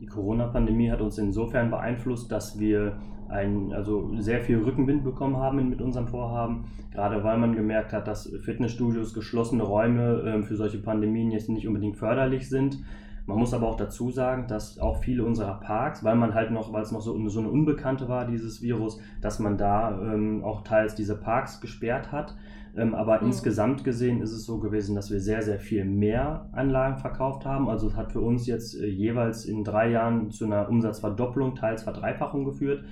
Die 0.01 0.07
Corona-Pandemie 0.07 0.91
hat 0.91 1.01
uns 1.01 1.19
insofern 1.19 1.71
beeinflusst, 1.71 2.31
dass 2.31 2.59
wir 2.59 3.01
ein, 3.29 3.73
also 3.73 4.11
sehr 4.19 4.41
viel 4.41 4.59
Rückenwind 4.59 5.05
bekommen 5.05 5.37
haben 5.37 5.69
mit 5.69 5.81
unserem 5.81 6.09
Vorhaben, 6.09 6.65
gerade 6.93 7.23
weil 7.25 7.39
man 7.39 7.55
gemerkt 7.55 7.93
hat, 7.93 8.07
dass 8.09 8.29
Fitnessstudios, 8.43 9.15
geschlossene 9.15 9.63
Räume 9.63 10.23
äh, 10.23 10.43
für 10.43 10.57
solche 10.57 10.79
Pandemien 10.79 11.31
jetzt 11.31 11.49
nicht 11.49 11.67
unbedingt 11.67 11.97
förderlich 11.97 12.49
sind. 12.49 12.79
Man 13.27 13.39
muss 13.39 13.55
aber 13.55 13.69
auch 13.69 13.77
dazu 13.77 14.11
sagen, 14.11 14.49
dass 14.49 14.79
auch 14.79 15.03
viele 15.03 15.25
unserer 15.25 15.59
Parks, 15.61 16.05
weil 16.05 16.15
man 16.15 16.35
halt 16.35 16.51
noch, 16.51 16.73
weil 16.73 16.83
es 16.83 16.93
noch 16.93 17.01
so, 17.01 17.29
so 17.29 17.41
eine 17.41 17.49
Unbekannte 17.49 18.07
war, 18.09 18.27
dieses 18.27 18.61
Virus, 18.61 19.01
dass 19.23 19.39
man 19.39 19.57
da 19.57 19.99
ähm, 20.03 20.45
auch 20.45 20.63
teils 20.63 20.95
diese 20.95 21.17
Parks 21.17 21.61
gesperrt 21.61 22.13
hat. 22.13 22.37
Ähm, 22.77 22.95
aber 22.95 23.21
mhm. 23.21 23.29
insgesamt 23.29 23.85
gesehen 23.85 24.21
ist 24.21 24.33
es 24.33 24.45
so 24.45 24.59
gewesen, 24.59 24.95
dass 24.95 25.11
wir 25.11 25.21
sehr, 25.21 25.43
sehr 25.43 25.59
viel 25.59 25.85
mehr 25.85 26.49
Anlagen 26.53 26.99
verkauft 26.99 27.47
haben. 27.47 27.69
Also 27.69 27.89
es 27.89 27.97
hat 27.97 28.13
für 28.13 28.21
uns 28.21 28.47
jetzt 28.47 28.75
äh, 28.75 28.87
jeweils 28.87 29.45
in 29.45 29.65
drei 29.65 29.91
Jahren 29.91 30.31
zu 30.31 30.45
einer 30.45 30.69
Umsatzverdopplung, 30.69 31.55
teils 31.55 31.85
Verdreifachung 31.85 32.45
geführt. 32.45 32.85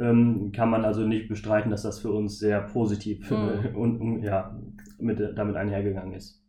Ähm, 0.00 0.50
kann 0.52 0.70
man 0.70 0.84
also 0.84 1.06
nicht 1.06 1.28
bestreiten, 1.28 1.70
dass 1.70 1.82
das 1.82 2.00
für 2.00 2.10
uns 2.10 2.38
sehr 2.38 2.62
positiv 2.62 3.30
mhm. 3.30 3.74
und, 3.76 4.00
und 4.00 4.22
ja, 4.22 4.58
mit, 4.98 5.20
damit 5.36 5.56
einhergegangen 5.56 6.14
ist. 6.14 6.42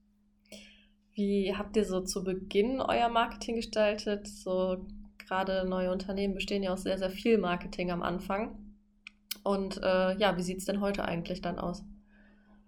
Wie 1.13 1.53
habt 1.55 1.75
ihr 1.75 1.83
so 1.83 2.01
zu 2.01 2.23
Beginn 2.23 2.79
euer 2.79 3.09
Marketing 3.09 3.57
gestaltet? 3.57 4.27
So 4.27 4.85
gerade 5.27 5.67
neue 5.67 5.91
Unternehmen 5.91 6.33
bestehen 6.33 6.63
ja 6.63 6.71
aus 6.71 6.83
sehr, 6.83 6.97
sehr 6.97 7.09
viel 7.09 7.37
Marketing 7.37 7.91
am 7.91 8.01
Anfang. 8.01 8.57
Und 9.43 9.81
äh, 9.83 10.17
ja, 10.17 10.37
wie 10.37 10.41
sieht 10.41 10.59
es 10.59 10.65
denn 10.65 10.81
heute 10.81 11.03
eigentlich 11.03 11.41
dann 11.41 11.59
aus? 11.59 11.83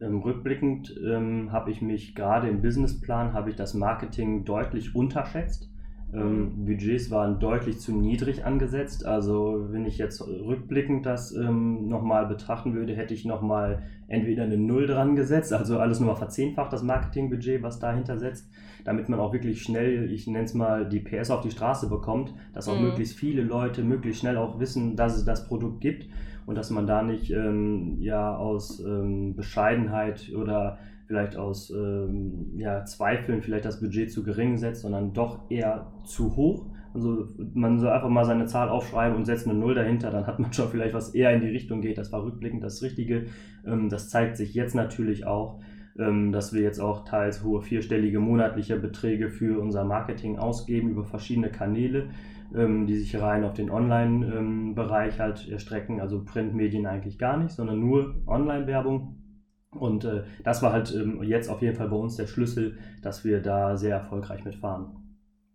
Ähm, 0.01 0.19
rückblickend 0.19 0.93
ähm, 1.05 1.51
habe 1.51 1.71
ich 1.71 1.81
mich 1.81 2.15
gerade 2.15 2.49
im 2.49 2.61
Businessplan, 2.61 3.33
habe 3.33 3.49
ich 3.49 3.55
das 3.55 3.73
Marketing 3.73 4.43
deutlich 4.43 4.95
unterschätzt. 4.95 5.69
Ähm, 6.13 6.65
Budgets 6.65 7.09
waren 7.09 7.39
deutlich 7.39 7.79
zu 7.79 7.91
niedrig 7.91 8.45
angesetzt. 8.45 9.05
Also 9.05 9.67
wenn 9.71 9.85
ich 9.85 9.97
jetzt 9.97 10.21
rückblickend 10.21 11.05
das 11.05 11.33
ähm, 11.35 11.87
nochmal 11.87 12.27
betrachten 12.27 12.73
würde, 12.75 12.95
hätte 12.95 13.13
ich 13.13 13.25
nochmal 13.25 13.81
entweder 14.07 14.43
eine 14.43 14.57
Null 14.57 14.85
dran 14.85 15.15
gesetzt, 15.15 15.53
also 15.53 15.79
alles 15.79 15.99
nochmal 15.99 16.15
verzehnfacht, 16.15 16.71
das 16.71 16.83
Marketingbudget, 16.83 17.63
was 17.63 17.79
dahinter 17.79 18.17
setzt, 18.19 18.51
damit 18.85 19.09
man 19.09 19.19
auch 19.19 19.33
wirklich 19.33 19.63
schnell, 19.63 20.11
ich 20.11 20.27
nenne 20.27 20.45
es 20.45 20.53
mal, 20.53 20.87
die 20.87 20.99
PS 20.99 21.31
auf 21.31 21.41
die 21.41 21.51
Straße 21.51 21.89
bekommt, 21.89 22.33
dass 22.53 22.67
auch 22.67 22.77
mhm. 22.77 22.89
möglichst 22.89 23.17
viele 23.17 23.41
Leute 23.41 23.83
möglichst 23.83 24.21
schnell 24.21 24.37
auch 24.37 24.59
wissen, 24.59 24.95
dass 24.95 25.15
es 25.15 25.25
das 25.25 25.47
Produkt 25.47 25.81
gibt 25.81 26.07
und 26.45 26.55
dass 26.55 26.69
man 26.69 26.85
da 26.85 27.01
nicht 27.01 27.31
ähm, 27.31 27.97
ja 28.01 28.35
aus 28.35 28.83
ähm, 28.85 29.35
Bescheidenheit 29.35 30.31
oder 30.35 30.77
vielleicht 31.13 31.37
aus 31.37 31.69
ähm, 31.69 32.53
ja, 32.57 32.85
Zweifeln 32.85 33.43
vielleicht 33.43 33.65
das 33.65 33.79
Budget 33.79 34.11
zu 34.11 34.23
gering 34.23 34.57
setzt, 34.57 34.81
sondern 34.81 35.13
doch 35.13 35.41
eher 35.51 35.91
zu 36.05 36.35
hoch. 36.35 36.65
Also 36.95 37.27
man 37.53 37.77
soll 37.77 37.91
einfach 37.91 38.09
mal 38.09 38.25
seine 38.25 38.45
Zahl 38.47 38.69
aufschreiben 38.69 39.15
und 39.15 39.25
setzt 39.25 39.47
eine 39.47 39.57
Null 39.57 39.75
dahinter, 39.75 40.09
dann 40.09 40.25
hat 40.25 40.39
man 40.39 40.51
schon 40.51 40.69
vielleicht 40.69 40.95
was 40.95 41.13
eher 41.13 41.31
in 41.31 41.41
die 41.41 41.49
Richtung 41.49 41.81
geht. 41.81 41.99
Das 41.99 42.11
war 42.11 42.23
rückblickend 42.23 42.63
das 42.63 42.81
Richtige. 42.81 43.25
Ähm, 43.63 43.89
das 43.89 44.09
zeigt 44.09 44.37
sich 44.37 44.55
jetzt 44.55 44.73
natürlich 44.73 45.27
auch, 45.27 45.59
ähm, 45.99 46.31
dass 46.31 46.51
wir 46.51 46.63
jetzt 46.63 46.79
auch 46.79 47.05
teils 47.05 47.43
hohe 47.43 47.61
vierstellige 47.61 48.19
monatliche 48.19 48.79
Beträge 48.79 49.29
für 49.29 49.61
unser 49.61 49.83
Marketing 49.83 50.39
ausgeben 50.39 50.89
über 50.89 51.03
verschiedene 51.03 51.49
Kanäle, 51.49 52.09
ähm, 52.55 52.87
die 52.87 52.95
sich 52.95 53.21
rein 53.21 53.43
auf 53.43 53.53
den 53.53 53.69
Online-Bereich 53.69 55.19
halt 55.19 55.47
erstrecken. 55.47 56.01
Also 56.01 56.25
Printmedien 56.25 56.87
eigentlich 56.87 57.19
gar 57.19 57.37
nicht, 57.37 57.51
sondern 57.51 57.79
nur 57.79 58.15
Online-Werbung. 58.25 59.22
Und 59.75 60.05
äh, 60.05 60.23
das 60.43 60.61
war 60.61 60.73
halt 60.73 60.93
ähm, 60.93 61.23
jetzt 61.23 61.49
auf 61.49 61.61
jeden 61.61 61.75
Fall 61.75 61.89
bei 61.89 61.95
uns 61.95 62.15
der 62.15 62.27
Schlüssel, 62.27 62.77
dass 63.01 63.23
wir 63.23 63.41
da 63.41 63.77
sehr 63.77 63.95
erfolgreich 63.95 64.43
mitfahren. 64.45 65.03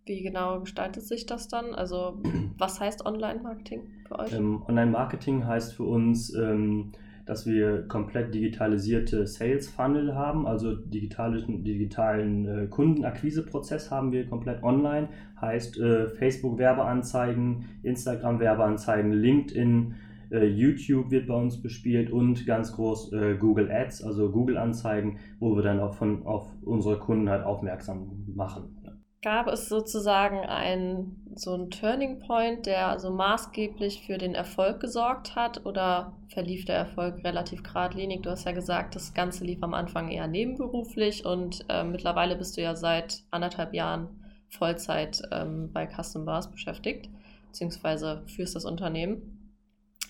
Wie 0.05 0.23
genau 0.23 0.61
gestaltet 0.61 1.03
sich 1.03 1.25
das 1.25 1.47
dann? 1.47 1.75
Also 1.75 2.21
was 2.57 2.79
heißt 2.79 3.05
Online-Marketing 3.05 3.83
für 4.07 4.19
euch? 4.19 4.33
Ähm, 4.33 4.63
Online-Marketing 4.67 5.45
heißt 5.45 5.75
für 5.75 5.83
uns, 5.83 6.33
ähm, 6.33 6.93
dass 7.29 7.45
wir 7.45 7.87
komplett 7.87 8.33
digitalisierte 8.33 9.27
Sales-Funnel 9.27 10.15
haben, 10.15 10.47
also 10.47 10.73
digitalen, 10.73 11.63
digitalen 11.63 12.47
äh, 12.47 12.65
Kundenakquiseprozess 12.65 13.91
haben 13.91 14.11
wir 14.11 14.27
komplett 14.27 14.63
online. 14.63 15.09
Heißt 15.39 15.77
äh, 15.77 16.09
Facebook-Werbeanzeigen, 16.09 17.65
Instagram-Werbeanzeigen, 17.83 19.11
LinkedIn, 19.11 19.93
äh, 20.31 20.45
YouTube 20.45 21.11
wird 21.11 21.27
bei 21.27 21.35
uns 21.35 21.61
bespielt 21.61 22.11
und 22.11 22.45
ganz 22.45 22.73
groß 22.73 23.13
äh, 23.13 23.35
Google 23.35 23.71
Ads, 23.71 24.03
also 24.03 24.31
Google 24.31 24.57
Anzeigen, 24.57 25.19
wo 25.39 25.55
wir 25.55 25.63
dann 25.63 25.79
auch 25.79 25.93
von, 25.93 26.25
auf 26.25 26.51
unsere 26.61 26.99
Kunden 26.99 27.29
halt 27.29 27.43
aufmerksam 27.43 28.25
machen. 28.35 28.75
Gab 29.21 29.47
es 29.47 29.67
sozusagen 29.67 30.39
einen 30.39 31.35
so 31.35 31.53
einen 31.53 31.69
Turning 31.69 32.19
Point, 32.19 32.65
der 32.65 32.87
also 32.87 33.11
maßgeblich 33.11 34.03
für 34.05 34.17
den 34.17 34.33
Erfolg 34.33 34.79
gesorgt 34.79 35.35
hat 35.35 35.65
oder 35.65 36.13
verlief 36.29 36.63
der 36.63 36.77
Erfolg 36.77 37.21
relativ 37.25 37.61
geradlinig? 37.61 38.21
Du 38.21 38.29
hast 38.29 38.45
ja 38.45 38.53
gesagt, 38.53 38.95
das 38.95 39.13
Ganze 39.13 39.43
lief 39.43 39.61
am 39.61 39.73
Anfang 39.73 40.09
eher 40.09 40.27
nebenberuflich 40.27 41.25
und 41.25 41.65
äh, 41.67 41.83
mittlerweile 41.83 42.37
bist 42.37 42.55
du 42.55 42.61
ja 42.61 42.75
seit 42.75 43.23
anderthalb 43.29 43.73
Jahren 43.73 44.07
Vollzeit 44.47 45.21
ähm, 45.31 45.69
bei 45.73 45.85
Custom 45.85 46.23
Bars 46.23 46.49
beschäftigt, 46.49 47.09
beziehungsweise 47.47 48.23
führst 48.27 48.55
das 48.55 48.63
Unternehmen. 48.63 49.38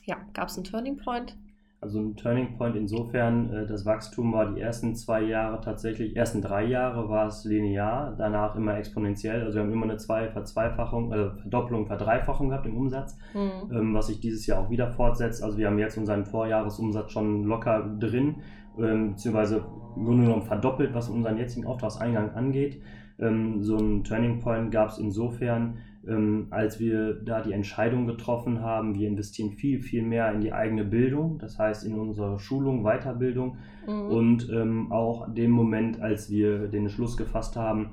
Ja, 0.09 0.17
gab 0.33 0.47
es 0.47 0.57
einen 0.57 0.63
Turning 0.63 0.97
Point? 0.97 1.35
Also 1.81 1.99
ein 1.99 2.15
Turning 2.15 2.57
Point 2.57 2.75
insofern, 2.75 3.53
äh, 3.53 3.67
das 3.67 3.85
Wachstum 3.85 4.33
war 4.33 4.51
die 4.51 4.59
ersten 4.59 4.95
zwei 4.95 5.21
Jahre 5.21 5.61
tatsächlich, 5.61 6.15
ersten 6.15 6.41
drei 6.41 6.65
Jahre 6.65 7.09
war 7.09 7.27
es 7.27 7.45
linear, 7.45 8.15
danach 8.17 8.55
immer 8.55 8.75
exponentiell. 8.75 9.43
Also 9.43 9.57
wir 9.57 9.63
haben 9.63 9.71
immer 9.71 9.83
eine 9.83 9.97
zwei 9.97 10.27
Verzweifachung, 10.29 11.13
äh, 11.13 11.29
Verdopplung, 11.29 11.85
Verdreifachung 11.85 12.49
gehabt 12.49 12.65
im 12.65 12.75
Umsatz, 12.75 13.15
mhm. 13.35 13.71
ähm, 13.71 13.93
was 13.93 14.07
sich 14.07 14.19
dieses 14.19 14.47
Jahr 14.47 14.59
auch 14.59 14.71
wieder 14.71 14.91
fortsetzt. 14.91 15.43
Also 15.43 15.59
wir 15.59 15.67
haben 15.67 15.77
jetzt 15.77 15.95
unseren 15.95 16.25
Vorjahresumsatz 16.25 17.11
schon 17.11 17.43
locker 17.43 17.87
drin, 17.99 18.37
ähm, 18.79 19.11
beziehungsweise 19.11 19.63
im 19.95 20.05
Grunde 20.05 20.23
genommen 20.23 20.43
verdoppelt, 20.43 20.93
was 20.93 21.09
unseren 21.09 21.37
jetzigen 21.37 21.65
Auftragseingang 21.65 22.31
angeht. 22.31 22.81
Ähm, 23.19 23.63
so 23.63 23.77
ein 23.77 24.03
Turning 24.03 24.39
Point 24.39 24.71
gab 24.71 24.89
es 24.89 24.97
insofern, 24.97 25.77
ähm, 26.07 26.47
als 26.49 26.79
wir 26.79 27.13
da 27.13 27.41
die 27.41 27.51
Entscheidung 27.51 28.07
getroffen 28.07 28.61
haben, 28.61 28.95
wir 28.95 29.07
investieren 29.07 29.51
viel, 29.51 29.79
viel 29.79 30.03
mehr 30.03 30.31
in 30.31 30.41
die 30.41 30.53
eigene 30.53 30.85
Bildung, 30.85 31.37
das 31.39 31.59
heißt 31.59 31.85
in 31.85 31.99
unsere 31.99 32.39
Schulung, 32.39 32.83
Weiterbildung 32.83 33.57
mhm. 33.85 34.05
und 34.05 34.49
ähm, 34.49 34.91
auch 34.91 35.33
dem 35.33 35.51
Moment, 35.51 36.01
als 36.01 36.29
wir 36.29 36.67
den 36.67 36.89
Schluss 36.89 37.17
gefasst 37.17 37.57
haben, 37.57 37.91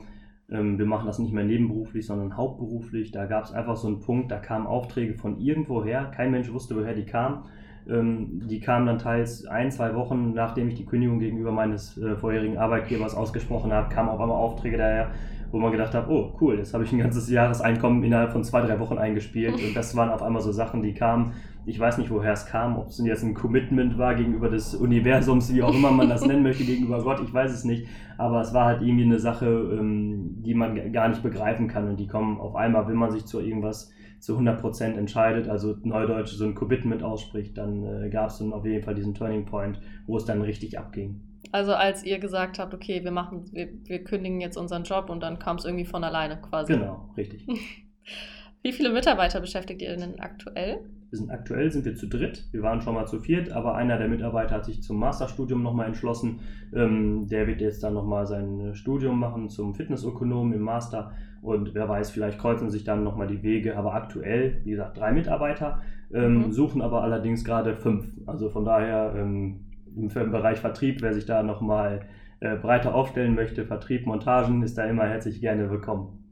ähm, 0.49 0.79
wir 0.79 0.87
machen 0.87 1.07
das 1.07 1.19
nicht 1.19 1.33
mehr 1.33 1.45
nebenberuflich, 1.45 2.07
sondern 2.07 2.37
hauptberuflich, 2.37 3.11
da 3.11 3.27
gab 3.27 3.45
es 3.45 3.53
einfach 3.53 3.77
so 3.77 3.89
einen 3.89 4.01
Punkt, 4.01 4.31
da 4.31 4.39
kamen 4.39 4.67
Aufträge 4.67 5.15
von 5.15 5.41
irgendwoher, 5.41 6.05
kein 6.07 6.31
Mensch 6.31 6.53
wusste, 6.53 6.77
woher 6.77 6.95
die 6.95 7.07
kamen. 7.07 7.45
Ähm, 7.89 8.43
die 8.49 8.61
kamen 8.61 8.87
dann 8.87 8.99
teils 8.99 9.47
ein, 9.47 9.71
zwei 9.71 9.95
Wochen, 9.95 10.35
nachdem 10.35 10.69
ich 10.69 10.75
die 10.75 10.87
Kündigung 10.87 11.19
gegenüber 11.19 11.53
meines 11.53 11.97
äh, 11.99 12.17
vorherigen 12.17 12.59
Arbeitgebers 12.59 13.15
ausgesprochen 13.15 13.73
habe, 13.73 13.95
kamen 13.95 14.09
auf 14.09 14.21
einmal 14.21 14.37
Aufträge 14.37 14.77
daher, 14.77 15.11
wo 15.53 15.59
man 15.59 15.71
gedacht 15.71 15.95
hat, 15.95 16.09
oh 16.09 16.33
cool, 16.41 16.59
jetzt 16.59 16.75
habe 16.75 16.85
ich 16.85 16.93
ein 16.93 16.99
ganzes 16.99 17.31
Jahreseinkommen 17.31 18.03
innerhalb 18.03 18.33
von 18.33 18.43
zwei, 18.43 18.61
drei 18.63 18.79
Wochen 18.81 18.99
eingespielt. 18.99 19.55
Und 19.55 19.77
das 19.77 19.95
waren 19.95 20.11
auf 20.11 20.23
einmal 20.23 20.43
so 20.43 20.53
Sachen, 20.53 20.83
die 20.83 20.95
kamen. 20.95 21.33
Ich 21.65 21.81
weiß 21.81 21.99
nicht, 21.99 22.11
woher 22.11 22.33
es 22.33 22.47
kam, 22.47 22.77
ob 22.79 22.89
es 22.89 22.99
jetzt 23.05 23.25
ein 23.25 23.35
Commitment 23.35 23.99
war 23.99 24.15
gegenüber 24.15 24.49
des 24.49 24.75
Universums, 24.75 25.53
wie 25.53 25.63
auch 25.63 25.75
immer 25.75 25.91
man 25.91 26.09
das 26.09 26.25
nennen 26.25 26.45
möchte, 26.45 26.65
gegenüber 26.65 27.03
Gott, 27.03 27.21
ich 27.25 27.35
weiß 27.35 27.53
es 27.53 27.65
nicht. 27.65 27.89
Aber 28.19 28.41
es 28.41 28.55
war 28.55 28.67
halt 28.67 28.83
irgendwie 28.83 29.05
eine 29.05 29.19
Sache, 29.19 29.47
ähm, 29.47 30.43
die 30.45 30.55
man 30.55 30.93
gar 30.93 31.09
nicht 31.09 31.23
begreifen 31.23 31.67
kann. 31.67 31.89
Und 31.89 31.99
die 31.99 32.07
kommen 32.07 32.39
auf 32.39 32.55
einmal, 32.55 32.87
wenn 32.89 32.97
man 32.97 33.11
sich 33.11 33.27
zu 33.27 33.41
irgendwas 33.41 33.93
zu 34.19 34.39
100% 34.39 34.95
entscheidet, 34.97 35.49
also 35.49 35.77
Neudeutsch 35.83 36.33
so 36.33 36.45
ein 36.45 36.55
Commitment 36.55 37.03
ausspricht, 37.03 37.57
dann 37.57 37.85
äh, 37.85 38.11
gab 38.11 38.31
es 38.31 38.39
dann 38.39 38.53
auf 38.53 38.65
jeden 38.65 38.83
Fall 38.83 38.95
diesen 38.95 39.15
Turning 39.15 39.45
Point, 39.45 39.81
wo 40.07 40.17
es 40.17 40.25
dann 40.25 40.43
richtig 40.43 40.79
abging. 40.79 41.21
Also 41.53 41.75
als 41.75 42.05
ihr 42.05 42.19
gesagt 42.19 42.59
habt, 42.59 42.75
okay, 42.75 43.05
wir 43.05 43.13
machen, 43.13 43.45
wir, 43.53 43.69
wir 43.85 44.03
kündigen 44.03 44.41
jetzt 44.41 44.57
unseren 44.57 44.83
Job 44.83 45.11
und 45.11 45.21
dann 45.23 45.39
kam 45.39 45.57
es 45.57 45.65
irgendwie 45.65 45.85
von 45.85 46.03
alleine 46.03 46.41
quasi. 46.41 46.73
Genau, 46.73 47.11
richtig. 47.17 47.47
Wie 48.63 48.73
viele 48.73 48.91
Mitarbeiter 48.91 49.41
beschäftigt 49.41 49.81
ihr 49.81 49.97
denn 49.97 50.19
aktuell? 50.19 50.81
Wir 51.11 51.19
sind 51.19 51.31
aktuell 51.31 51.71
sind 51.71 51.85
wir 51.85 51.95
zu 51.95 52.09
dritt. 52.09 52.49
Wir 52.51 52.63
waren 52.63 52.81
schon 52.81 52.95
mal 52.95 53.07
zu 53.07 53.21
viert, 53.21 53.53
aber 53.53 53.77
einer 53.77 53.97
der 53.97 54.09
Mitarbeiter 54.09 54.57
hat 54.57 54.65
sich 54.65 54.83
zum 54.83 54.99
Masterstudium 54.99 55.63
nochmal 55.63 55.87
entschlossen. 55.87 56.41
Ähm, 56.75 57.29
der 57.29 57.47
wird 57.47 57.61
jetzt 57.61 57.85
dann 57.85 57.95
nochmal 57.95 58.27
sein 58.27 58.75
Studium 58.75 59.21
machen 59.21 59.49
zum 59.51 59.77
Fitnessökonom 59.77 60.53
im 60.53 60.63
Master. 60.63 61.13
Und 61.47 61.75
wer 61.75 61.89
weiß, 61.89 62.11
vielleicht 62.11 62.41
kreuzen 62.41 62.71
sich 62.71 62.83
dann 62.83 63.05
nochmal 63.05 63.29
die 63.29 63.45
Wege. 63.45 63.77
Aber 63.77 63.95
aktuell, 63.95 64.61
wie 64.65 64.71
gesagt, 64.71 64.99
drei 64.99 65.13
Mitarbeiter, 65.13 65.81
ähm, 66.13 66.39
mhm. 66.39 66.53
suchen 66.53 66.83
aber 66.83 67.05
allerdings 67.05 67.45
gerade 67.45 67.77
fünf. 67.77 68.05
Also 68.27 68.51
von 68.51 68.65
daher 68.65 69.15
ähm, 69.17 69.65
im 69.95 70.09
Bereich 70.09 70.59
Vertrieb, 70.59 71.03
wer 71.03 71.15
sich 71.15 71.25
da 71.25 71.45
nochmal 71.45 72.01
äh, 72.41 72.57
breiter 72.57 72.97
aufstellen 72.97 73.37
möchte, 73.37 73.65
Vertrieb, 73.65 74.07
Montagen, 74.07 74.65
ist 74.65 74.77
da 74.77 74.87
immer 74.87 75.07
herzlich 75.07 75.41
gerne 75.41 75.71
willkommen. 75.71 76.25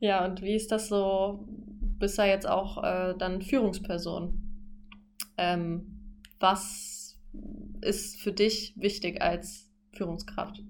Ja, 0.00 0.24
und 0.24 0.42
wie 0.42 0.56
ist 0.56 0.72
das 0.72 0.88
so? 0.88 1.46
Bist 2.00 2.18
ja 2.18 2.24
jetzt 2.24 2.48
auch 2.48 2.82
äh, 2.82 3.14
dann 3.16 3.40
Führungsperson. 3.40 4.34
Ähm, 5.38 6.18
was 6.40 7.20
ist 7.82 8.20
für 8.20 8.32
dich 8.32 8.74
wichtig 8.76 9.22
als 9.22 9.70
Führungskraft? 9.92 10.60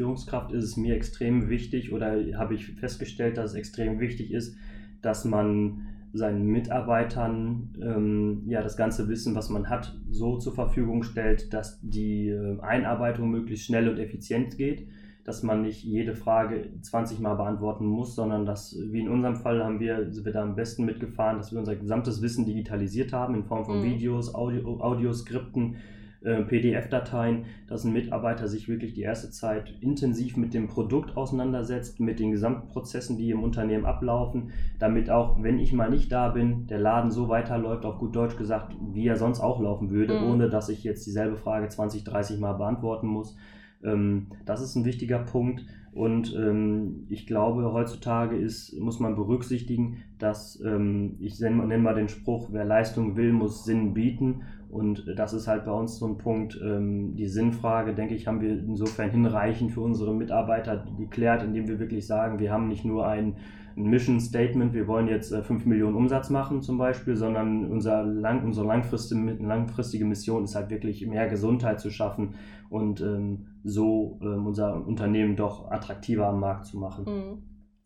Führungskraft 0.00 0.50
ist 0.52 0.64
es 0.64 0.76
mir 0.78 0.94
extrem 0.94 1.50
wichtig 1.50 1.92
oder 1.92 2.16
habe 2.38 2.54
ich 2.54 2.68
festgestellt, 2.68 3.36
dass 3.36 3.50
es 3.50 3.56
extrem 3.56 4.00
wichtig 4.00 4.32
ist, 4.32 4.56
dass 5.02 5.26
man 5.26 5.88
seinen 6.14 6.46
Mitarbeitern 6.46 7.68
ähm, 7.82 8.44
ja 8.46 8.62
das 8.62 8.78
ganze 8.78 9.10
Wissen, 9.10 9.34
was 9.34 9.50
man 9.50 9.68
hat, 9.68 9.94
so 10.10 10.38
zur 10.38 10.54
Verfügung 10.54 11.02
stellt, 11.02 11.52
dass 11.52 11.80
die 11.82 12.30
äh, 12.30 12.58
Einarbeitung 12.62 13.30
möglichst 13.30 13.66
schnell 13.66 13.90
und 13.90 13.98
effizient 13.98 14.56
geht, 14.56 14.88
dass 15.24 15.42
man 15.42 15.60
nicht 15.60 15.84
jede 15.84 16.14
Frage 16.14 16.70
20 16.80 17.20
Mal 17.20 17.34
beantworten 17.34 17.84
muss, 17.84 18.14
sondern 18.14 18.46
dass, 18.46 18.74
wie 18.90 19.00
in 19.00 19.10
unserem 19.10 19.36
Fall, 19.36 19.62
haben 19.62 19.80
wir, 19.80 20.10
sind 20.10 20.24
wir 20.24 20.32
da 20.32 20.42
am 20.42 20.56
besten 20.56 20.86
mitgefahren, 20.86 21.36
dass 21.36 21.52
wir 21.52 21.58
unser 21.58 21.76
gesamtes 21.76 22.22
Wissen 22.22 22.46
digitalisiert 22.46 23.12
haben 23.12 23.34
in 23.34 23.44
Form 23.44 23.66
von 23.66 23.80
mhm. 23.80 23.84
Videos, 23.84 24.34
Audio, 24.34 24.80
Audioskripten, 24.80 25.76
äh, 26.22 26.42
PDF-Dateien, 26.42 27.46
dass 27.66 27.84
ein 27.84 27.92
Mitarbeiter 27.92 28.46
sich 28.46 28.68
wirklich 28.68 28.92
die 28.92 29.02
erste 29.02 29.30
Zeit 29.30 29.72
intensiv 29.80 30.36
mit 30.36 30.52
dem 30.52 30.68
Produkt 30.68 31.16
auseinandersetzt, 31.16 31.98
mit 31.98 32.20
den 32.20 32.30
Gesamtprozessen, 32.30 33.16
die 33.16 33.30
im 33.30 33.42
Unternehmen 33.42 33.86
ablaufen, 33.86 34.52
damit 34.78 35.08
auch, 35.08 35.42
wenn 35.42 35.58
ich 35.58 35.72
mal 35.72 35.88
nicht 35.88 36.12
da 36.12 36.28
bin, 36.28 36.66
der 36.66 36.78
Laden 36.78 37.10
so 37.10 37.28
weiterläuft, 37.28 37.86
auf 37.86 37.98
gut 37.98 38.14
Deutsch 38.14 38.36
gesagt, 38.36 38.76
wie 38.92 39.06
er 39.06 39.16
sonst 39.16 39.40
auch 39.40 39.60
laufen 39.60 39.90
würde, 39.90 40.20
mhm. 40.20 40.30
ohne 40.30 40.50
dass 40.50 40.68
ich 40.68 40.84
jetzt 40.84 41.06
dieselbe 41.06 41.36
Frage 41.36 41.68
20, 41.68 42.04
30 42.04 42.38
Mal 42.38 42.52
beantworten 42.52 43.06
muss. 43.06 43.36
Ähm, 43.84 44.28
das 44.44 44.60
ist 44.60 44.76
ein 44.76 44.84
wichtiger 44.84 45.20
Punkt. 45.20 45.64
Und 45.92 46.34
ähm, 46.36 47.06
ich 47.08 47.26
glaube, 47.26 47.72
heutzutage 47.72 48.36
ist, 48.36 48.78
muss 48.78 49.00
man 49.00 49.16
berücksichtigen, 49.16 50.04
dass 50.18 50.60
ähm, 50.64 51.16
ich 51.18 51.40
nenne, 51.40 51.78
mal 51.78 51.94
den 51.94 52.08
Spruch, 52.08 52.50
wer 52.52 52.64
Leistung 52.64 53.16
will, 53.16 53.32
muss 53.32 53.64
Sinn 53.64 53.92
bieten. 53.92 54.42
Und 54.68 55.04
das 55.16 55.32
ist 55.32 55.48
halt 55.48 55.64
bei 55.64 55.72
uns 55.72 55.98
so 55.98 56.06
ein 56.06 56.16
Punkt, 56.16 56.60
ähm, 56.62 57.16
die 57.16 57.26
Sinnfrage, 57.26 57.92
denke 57.92 58.14
ich, 58.14 58.28
haben 58.28 58.40
wir 58.40 58.52
insofern 58.52 59.10
hinreichend 59.10 59.72
für 59.72 59.80
unsere 59.80 60.14
Mitarbeiter 60.14 60.86
geklärt, 60.96 61.42
indem 61.42 61.66
wir 61.66 61.80
wirklich 61.80 62.06
sagen, 62.06 62.38
wir 62.38 62.52
haben 62.52 62.68
nicht 62.68 62.84
nur 62.84 63.08
ein, 63.08 63.34
ein 63.76 63.84
Mission 63.84 64.20
Statement, 64.20 64.74
wir 64.74 64.86
wollen 64.86 65.08
jetzt 65.08 65.32
äh, 65.32 65.42
5 65.42 65.66
Millionen 65.66 65.96
Umsatz 65.96 66.30
machen 66.30 66.62
zum 66.62 66.78
Beispiel, 66.78 67.16
sondern 67.16 67.70
unser 67.70 68.04
lang, 68.04 68.44
unsere 68.44 68.66
langfristige, 68.66 69.32
langfristige 69.42 70.04
Mission 70.04 70.44
ist 70.44 70.54
halt 70.54 70.70
wirklich 70.70 71.06
mehr 71.06 71.28
Gesundheit 71.28 71.80
zu 71.80 71.90
schaffen 71.90 72.34
und 72.68 73.00
ähm, 73.00 73.46
so 73.64 74.18
ähm, 74.22 74.46
unser 74.46 74.86
Unternehmen 74.86 75.36
doch 75.36 75.70
attraktiver 75.70 76.26
am 76.26 76.40
Markt 76.40 76.66
zu 76.66 76.78
machen. 76.78 77.04
Mhm. 77.04 77.42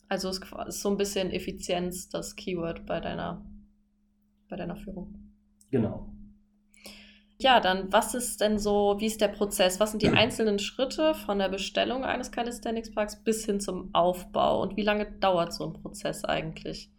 Also 0.09 0.29
ist 0.29 0.43
so 0.69 0.91
ein 0.91 0.97
bisschen 0.97 1.31
Effizienz 1.31 2.09
das 2.09 2.37
Keyword 2.37 2.87
bei 2.87 3.01
deiner, 3.01 3.45
bei 4.49 4.57
deiner 4.57 4.77
Führung. 4.77 5.15
Genau. 5.71 6.14
Ja, 7.39 7.59
dann 7.61 7.93
was 7.93 8.15
ist 8.15 8.41
denn 8.41 8.59
so, 8.59 8.97
wie 8.99 9.07
ist 9.07 9.21
der 9.21 9.29
Prozess? 9.29 9.81
Was 9.81 9.91
sind 9.91 10.03
die 10.03 10.11
einzelnen 10.11 10.59
Schritte 10.59 11.15
von 11.15 11.39
der 11.39 11.49
Bestellung 11.49 12.05
eines 12.05 12.31
Calisthenics 12.31 12.93
Parks 12.95 13.23
bis 13.23 13.45
hin 13.45 13.61
zum 13.61 13.91
Aufbau 13.93 14.63
und 14.63 14.77
wie 14.77 14.83
lange 14.83 15.07
dauert 15.21 15.53
so 15.53 15.67
ein 15.67 15.73
Prozess 15.73 16.25
eigentlich? 16.25 16.91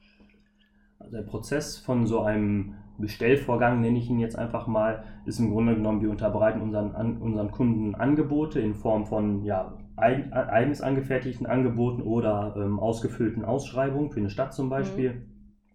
Also 0.99 1.15
der 1.15 1.23
Prozess 1.23 1.77
von 1.77 2.05
so 2.05 2.21
einem 2.21 2.75
Bestellvorgang, 2.97 3.81
nenne 3.81 3.97
ich 3.97 4.09
ihn 4.09 4.19
jetzt 4.19 4.37
einfach 4.37 4.67
mal, 4.67 5.03
ist 5.25 5.39
im 5.39 5.51
Grunde 5.51 5.75
genommen, 5.75 6.01
wir 6.01 6.09
unterbreiten 6.09 6.61
unseren, 6.61 6.95
an, 6.95 7.17
unseren 7.21 7.51
Kunden 7.51 7.95
Angebote 7.95 8.59
in 8.59 8.73
Form 8.73 9.05
von 9.05 9.43
ja, 9.43 9.77
eigen, 9.95 10.31
eigens 10.33 10.81
angefertigten 10.81 11.45
Angeboten 11.45 12.01
oder 12.01 12.55
ähm, 12.57 12.79
ausgefüllten 12.79 13.43
Ausschreibungen 13.43 14.11
für 14.11 14.19
eine 14.19 14.29
Stadt 14.29 14.53
zum 14.53 14.69
Beispiel. 14.69 15.25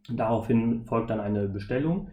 Mhm. 0.08 0.16
Daraufhin 0.16 0.84
folgt 0.84 1.10
dann 1.10 1.20
eine 1.20 1.48
Bestellung 1.48 2.08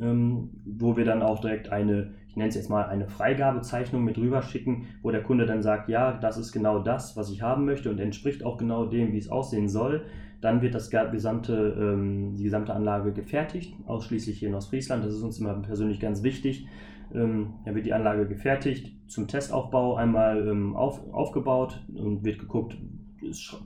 ähm, 0.00 0.50
wo 0.64 0.96
wir 0.96 1.04
dann 1.04 1.22
auch 1.22 1.40
direkt 1.40 1.70
eine, 1.70 2.14
ich 2.28 2.36
nenne 2.36 2.48
es 2.48 2.54
jetzt 2.54 2.70
mal 2.70 2.84
eine 2.84 3.08
Freigabezeichnung 3.08 4.02
mit 4.04 4.18
rüber 4.18 4.42
schicken, 4.42 4.86
wo 5.02 5.10
der 5.10 5.22
Kunde 5.22 5.46
dann 5.46 5.62
sagt, 5.62 5.88
ja, 5.88 6.12
das 6.12 6.38
ist 6.38 6.52
genau 6.52 6.78
das, 6.78 7.16
was 7.16 7.30
ich 7.30 7.42
haben 7.42 7.64
möchte 7.64 7.90
und 7.90 7.98
entspricht 7.98 8.44
auch 8.44 8.56
genau 8.56 8.86
dem, 8.86 9.12
wie 9.12 9.18
es 9.18 9.30
aussehen 9.30 9.68
soll. 9.68 10.04
Dann 10.40 10.60
wird 10.60 10.74
das 10.74 10.90
gesamte, 10.90 11.76
ähm, 11.78 12.34
die 12.34 12.44
gesamte 12.44 12.74
Anlage 12.74 13.12
gefertigt, 13.12 13.74
ausschließlich 13.86 14.38
hier 14.38 14.48
in 14.48 14.54
Ostfriesland. 14.54 15.04
Das 15.04 15.14
ist 15.14 15.22
uns 15.22 15.38
immer 15.38 15.54
persönlich 15.54 16.00
ganz 16.00 16.22
wichtig. 16.24 16.66
Ähm, 17.14 17.54
dann 17.64 17.74
wird 17.74 17.86
die 17.86 17.92
Anlage 17.92 18.26
gefertigt, 18.26 18.96
zum 19.06 19.28
Testaufbau 19.28 19.96
einmal 19.96 20.48
ähm, 20.48 20.74
auf, 20.74 21.00
aufgebaut 21.12 21.84
und 21.94 22.24
wird 22.24 22.38
geguckt, 22.38 22.76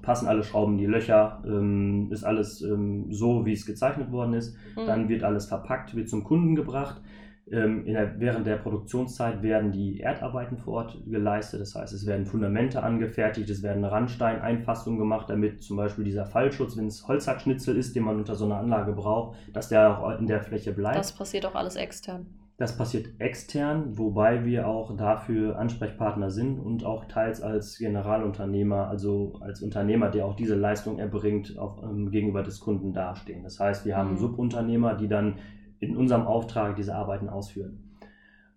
passen 0.02 0.28
alle 0.28 0.42
Schrauben, 0.42 0.78
die 0.78 0.86
Löcher, 0.86 1.42
ähm, 1.46 2.08
ist 2.10 2.24
alles 2.24 2.62
ähm, 2.62 3.06
so, 3.10 3.46
wie 3.46 3.52
es 3.52 3.66
gezeichnet 3.66 4.10
worden 4.10 4.34
ist. 4.34 4.56
Mhm. 4.76 4.86
Dann 4.86 5.08
wird 5.08 5.22
alles 5.22 5.46
verpackt, 5.46 5.94
wird 5.94 6.08
zum 6.08 6.24
Kunden 6.24 6.54
gebracht. 6.54 7.00
Ähm, 7.48 7.84
der, 7.84 8.18
während 8.18 8.46
der 8.46 8.56
Produktionszeit 8.56 9.40
werden 9.40 9.70
die 9.70 10.00
Erdarbeiten 10.00 10.58
vor 10.58 10.74
Ort 10.74 10.98
geleistet. 11.06 11.60
Das 11.60 11.76
heißt, 11.76 11.92
es 11.92 12.04
werden 12.04 12.26
Fundamente 12.26 12.82
angefertigt, 12.82 13.48
es 13.48 13.62
werden 13.62 13.84
Randsteineinfassungen 13.84 14.98
gemacht, 14.98 15.30
damit 15.30 15.62
zum 15.62 15.76
Beispiel 15.76 16.02
dieser 16.02 16.26
Fallschutz, 16.26 16.76
wenn 16.76 16.86
es 16.86 17.06
Holzhackschnitzel 17.06 17.76
ist, 17.76 17.94
den 17.94 18.02
man 18.02 18.16
unter 18.16 18.34
so 18.34 18.46
einer 18.46 18.56
Anlage 18.56 18.92
braucht, 18.92 19.38
dass 19.52 19.68
der 19.68 19.96
auch 19.96 20.18
in 20.18 20.26
der 20.26 20.42
Fläche 20.42 20.72
bleibt. 20.72 20.96
Das 20.96 21.12
passiert 21.12 21.46
auch 21.46 21.54
alles 21.54 21.76
extern. 21.76 22.26
Das 22.58 22.78
passiert 22.78 23.20
extern, 23.20 23.98
wobei 23.98 24.46
wir 24.46 24.66
auch 24.66 24.96
dafür 24.96 25.58
Ansprechpartner 25.58 26.30
sind 26.30 26.58
und 26.58 26.86
auch 26.86 27.04
teils 27.04 27.42
als 27.42 27.76
Generalunternehmer, 27.76 28.88
also 28.88 29.34
als 29.40 29.60
Unternehmer, 29.60 30.08
der 30.08 30.24
auch 30.24 30.36
diese 30.36 30.54
Leistung 30.54 30.98
erbringt, 30.98 31.58
auch 31.58 31.82
ähm, 31.82 32.10
gegenüber 32.10 32.42
des 32.42 32.60
Kunden 32.60 32.94
dastehen. 32.94 33.42
Das 33.42 33.60
heißt, 33.60 33.84
wir 33.84 33.94
haben 33.94 34.12
mhm. 34.12 34.16
Subunternehmer, 34.16 34.94
die 34.94 35.08
dann 35.08 35.34
in 35.80 35.98
unserem 35.98 36.26
Auftrag 36.26 36.76
diese 36.76 36.94
Arbeiten 36.94 37.28
ausführen. 37.28 37.98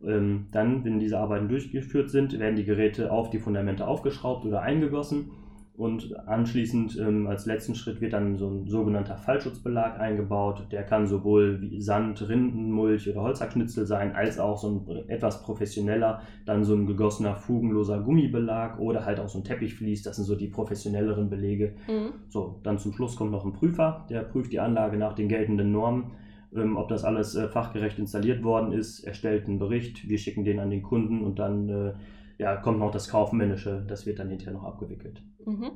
Ähm, 0.01 0.47
dann, 0.51 0.85
wenn 0.85 0.99
diese 0.99 1.19
Arbeiten 1.19 1.49
durchgeführt 1.49 2.09
sind, 2.09 2.39
werden 2.39 2.55
die 2.55 2.63
Geräte 2.63 3.11
auf 3.11 3.29
die 3.29 3.39
Fundamente 3.39 3.85
aufgeschraubt 3.85 4.45
oder 4.45 4.61
eingegossen 4.61 5.31
und 5.79 6.13
anschließend 6.27 6.99
ähm, 6.99 7.25
als 7.27 7.45
letzten 7.45 7.73
Schritt 7.73 8.01
wird 8.01 8.11
dann 8.11 8.35
so 8.35 8.49
ein 8.49 8.67
sogenannter 8.67 9.15
Fallschutzbelag 9.15 9.97
eingebaut. 9.97 10.67
Der 10.73 10.83
kann 10.83 11.07
sowohl 11.07 11.61
wie 11.61 11.79
Sand, 11.79 12.27
Rindenmulch 12.27 13.09
oder 13.09 13.21
Holzhackschnitzel 13.21 13.85
sein, 13.85 14.13
als 14.13 14.39
auch 14.39 14.57
so 14.57 14.85
ein 14.85 15.09
etwas 15.09 15.41
professioneller, 15.41 16.21
dann 16.45 16.65
so 16.65 16.75
ein 16.75 16.85
gegossener, 16.85 17.37
fugenloser 17.37 18.01
Gummibelag 18.01 18.77
oder 18.77 19.05
halt 19.05 19.21
auch 19.21 19.29
so 19.29 19.39
ein 19.39 19.45
Teppichvlies. 19.45 20.03
Das 20.03 20.17
sind 20.17 20.25
so 20.25 20.35
die 20.35 20.49
professionelleren 20.49 21.29
Belege. 21.29 21.75
Mhm. 21.87 22.11
So, 22.27 22.59
dann 22.63 22.77
zum 22.77 22.91
Schluss 22.91 23.15
kommt 23.15 23.31
noch 23.31 23.45
ein 23.45 23.53
Prüfer, 23.53 24.05
der 24.09 24.23
prüft 24.23 24.51
die 24.51 24.59
Anlage 24.59 24.97
nach 24.97 25.13
den 25.13 25.29
geltenden 25.29 25.71
Normen. 25.71 26.11
Ähm, 26.53 26.75
ob 26.75 26.89
das 26.89 27.05
alles 27.05 27.35
äh, 27.35 27.47
fachgerecht 27.47 27.99
installiert 27.99 28.43
worden 28.43 28.73
ist, 28.73 28.99
erstellt 29.05 29.47
einen 29.47 29.59
Bericht, 29.59 30.09
wir 30.09 30.17
schicken 30.17 30.43
den 30.43 30.59
an 30.59 30.71
den 30.71 30.83
Kunden 30.83 31.21
und 31.21 31.39
dann 31.39 31.69
äh, 31.69 31.93
ja, 32.39 32.55
kommt 32.55 32.79
noch 32.79 32.91
das 32.91 33.09
Kaufmännische, 33.09 33.85
das 33.87 34.05
wird 34.05 34.17
dann 34.17 34.29
hinterher 34.29 34.53
noch 34.53 34.63
abgewickelt. 34.63 35.21
Mhm. 35.45 35.71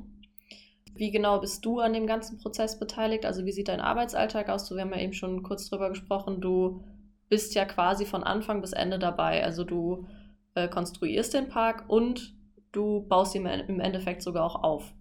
Wie 0.96 1.10
genau 1.10 1.40
bist 1.40 1.64
du 1.64 1.80
an 1.80 1.92
dem 1.92 2.06
ganzen 2.06 2.38
Prozess 2.38 2.78
beteiligt? 2.78 3.26
Also 3.26 3.44
wie 3.44 3.52
sieht 3.52 3.68
dein 3.68 3.80
Arbeitsalltag 3.80 4.48
aus? 4.48 4.70
Wir 4.70 4.80
haben 4.80 4.92
ja 4.92 5.00
eben 5.00 5.12
schon 5.12 5.42
kurz 5.42 5.68
drüber 5.68 5.90
gesprochen, 5.90 6.40
du 6.40 6.82
bist 7.28 7.54
ja 7.54 7.64
quasi 7.64 8.06
von 8.06 8.22
Anfang 8.22 8.60
bis 8.60 8.72
Ende 8.72 8.98
dabei. 8.98 9.44
Also 9.44 9.64
du 9.64 10.06
äh, 10.54 10.68
konstruierst 10.68 11.34
den 11.34 11.48
Park 11.48 11.84
und 11.88 12.34
du 12.72 13.06
baust 13.08 13.34
ihn 13.34 13.44
im 13.44 13.80
Endeffekt 13.80 14.22
sogar 14.22 14.44
auch 14.44 14.62
auf. 14.62 14.94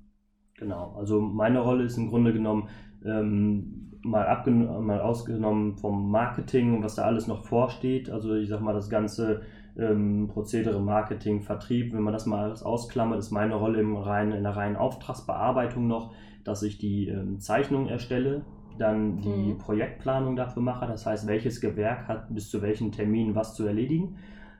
Genau, 0.57 0.95
also 0.97 1.21
meine 1.21 1.59
Rolle 1.59 1.85
ist 1.85 1.97
im 1.97 2.09
Grunde 2.09 2.33
genommen 2.33 2.69
ähm, 3.05 3.99
mal, 4.03 4.43
mal 4.81 4.99
ausgenommen 4.99 5.77
vom 5.77 6.11
Marketing 6.11 6.75
und 6.75 6.83
was 6.83 6.95
da 6.95 7.03
alles 7.03 7.27
noch 7.27 7.45
vorsteht. 7.45 8.09
Also 8.09 8.35
ich 8.35 8.49
sag 8.49 8.61
mal, 8.61 8.73
das 8.73 8.89
ganze 8.89 9.43
ähm, 9.77 10.27
Prozedere, 10.27 10.79
Marketing, 10.79 11.41
Vertrieb, 11.41 11.93
wenn 11.93 12.01
man 12.01 12.13
das 12.13 12.25
mal 12.25 12.45
alles 12.45 12.63
ausklammert, 12.63 13.19
ist 13.19 13.31
meine 13.31 13.55
Rolle 13.55 13.79
im 13.79 13.95
reinen, 13.95 14.33
in 14.33 14.43
der 14.43 14.55
reinen 14.55 14.75
Auftragsbearbeitung 14.75 15.87
noch, 15.87 16.13
dass 16.43 16.63
ich 16.63 16.77
die 16.77 17.07
ähm, 17.07 17.39
Zeichnung 17.39 17.87
erstelle, 17.87 18.43
dann 18.77 19.21
die 19.21 19.53
mhm. 19.53 19.57
Projektplanung 19.57 20.35
dafür 20.35 20.61
mache, 20.61 20.87
das 20.87 21.05
heißt, 21.05 21.27
welches 21.27 21.61
Gewerk 21.61 22.07
hat 22.07 22.33
bis 22.33 22.49
zu 22.49 22.61
welchen 22.61 22.91
Terminen 22.91 23.35
was 23.35 23.55
zu 23.55 23.65
erledigen. 23.65 24.17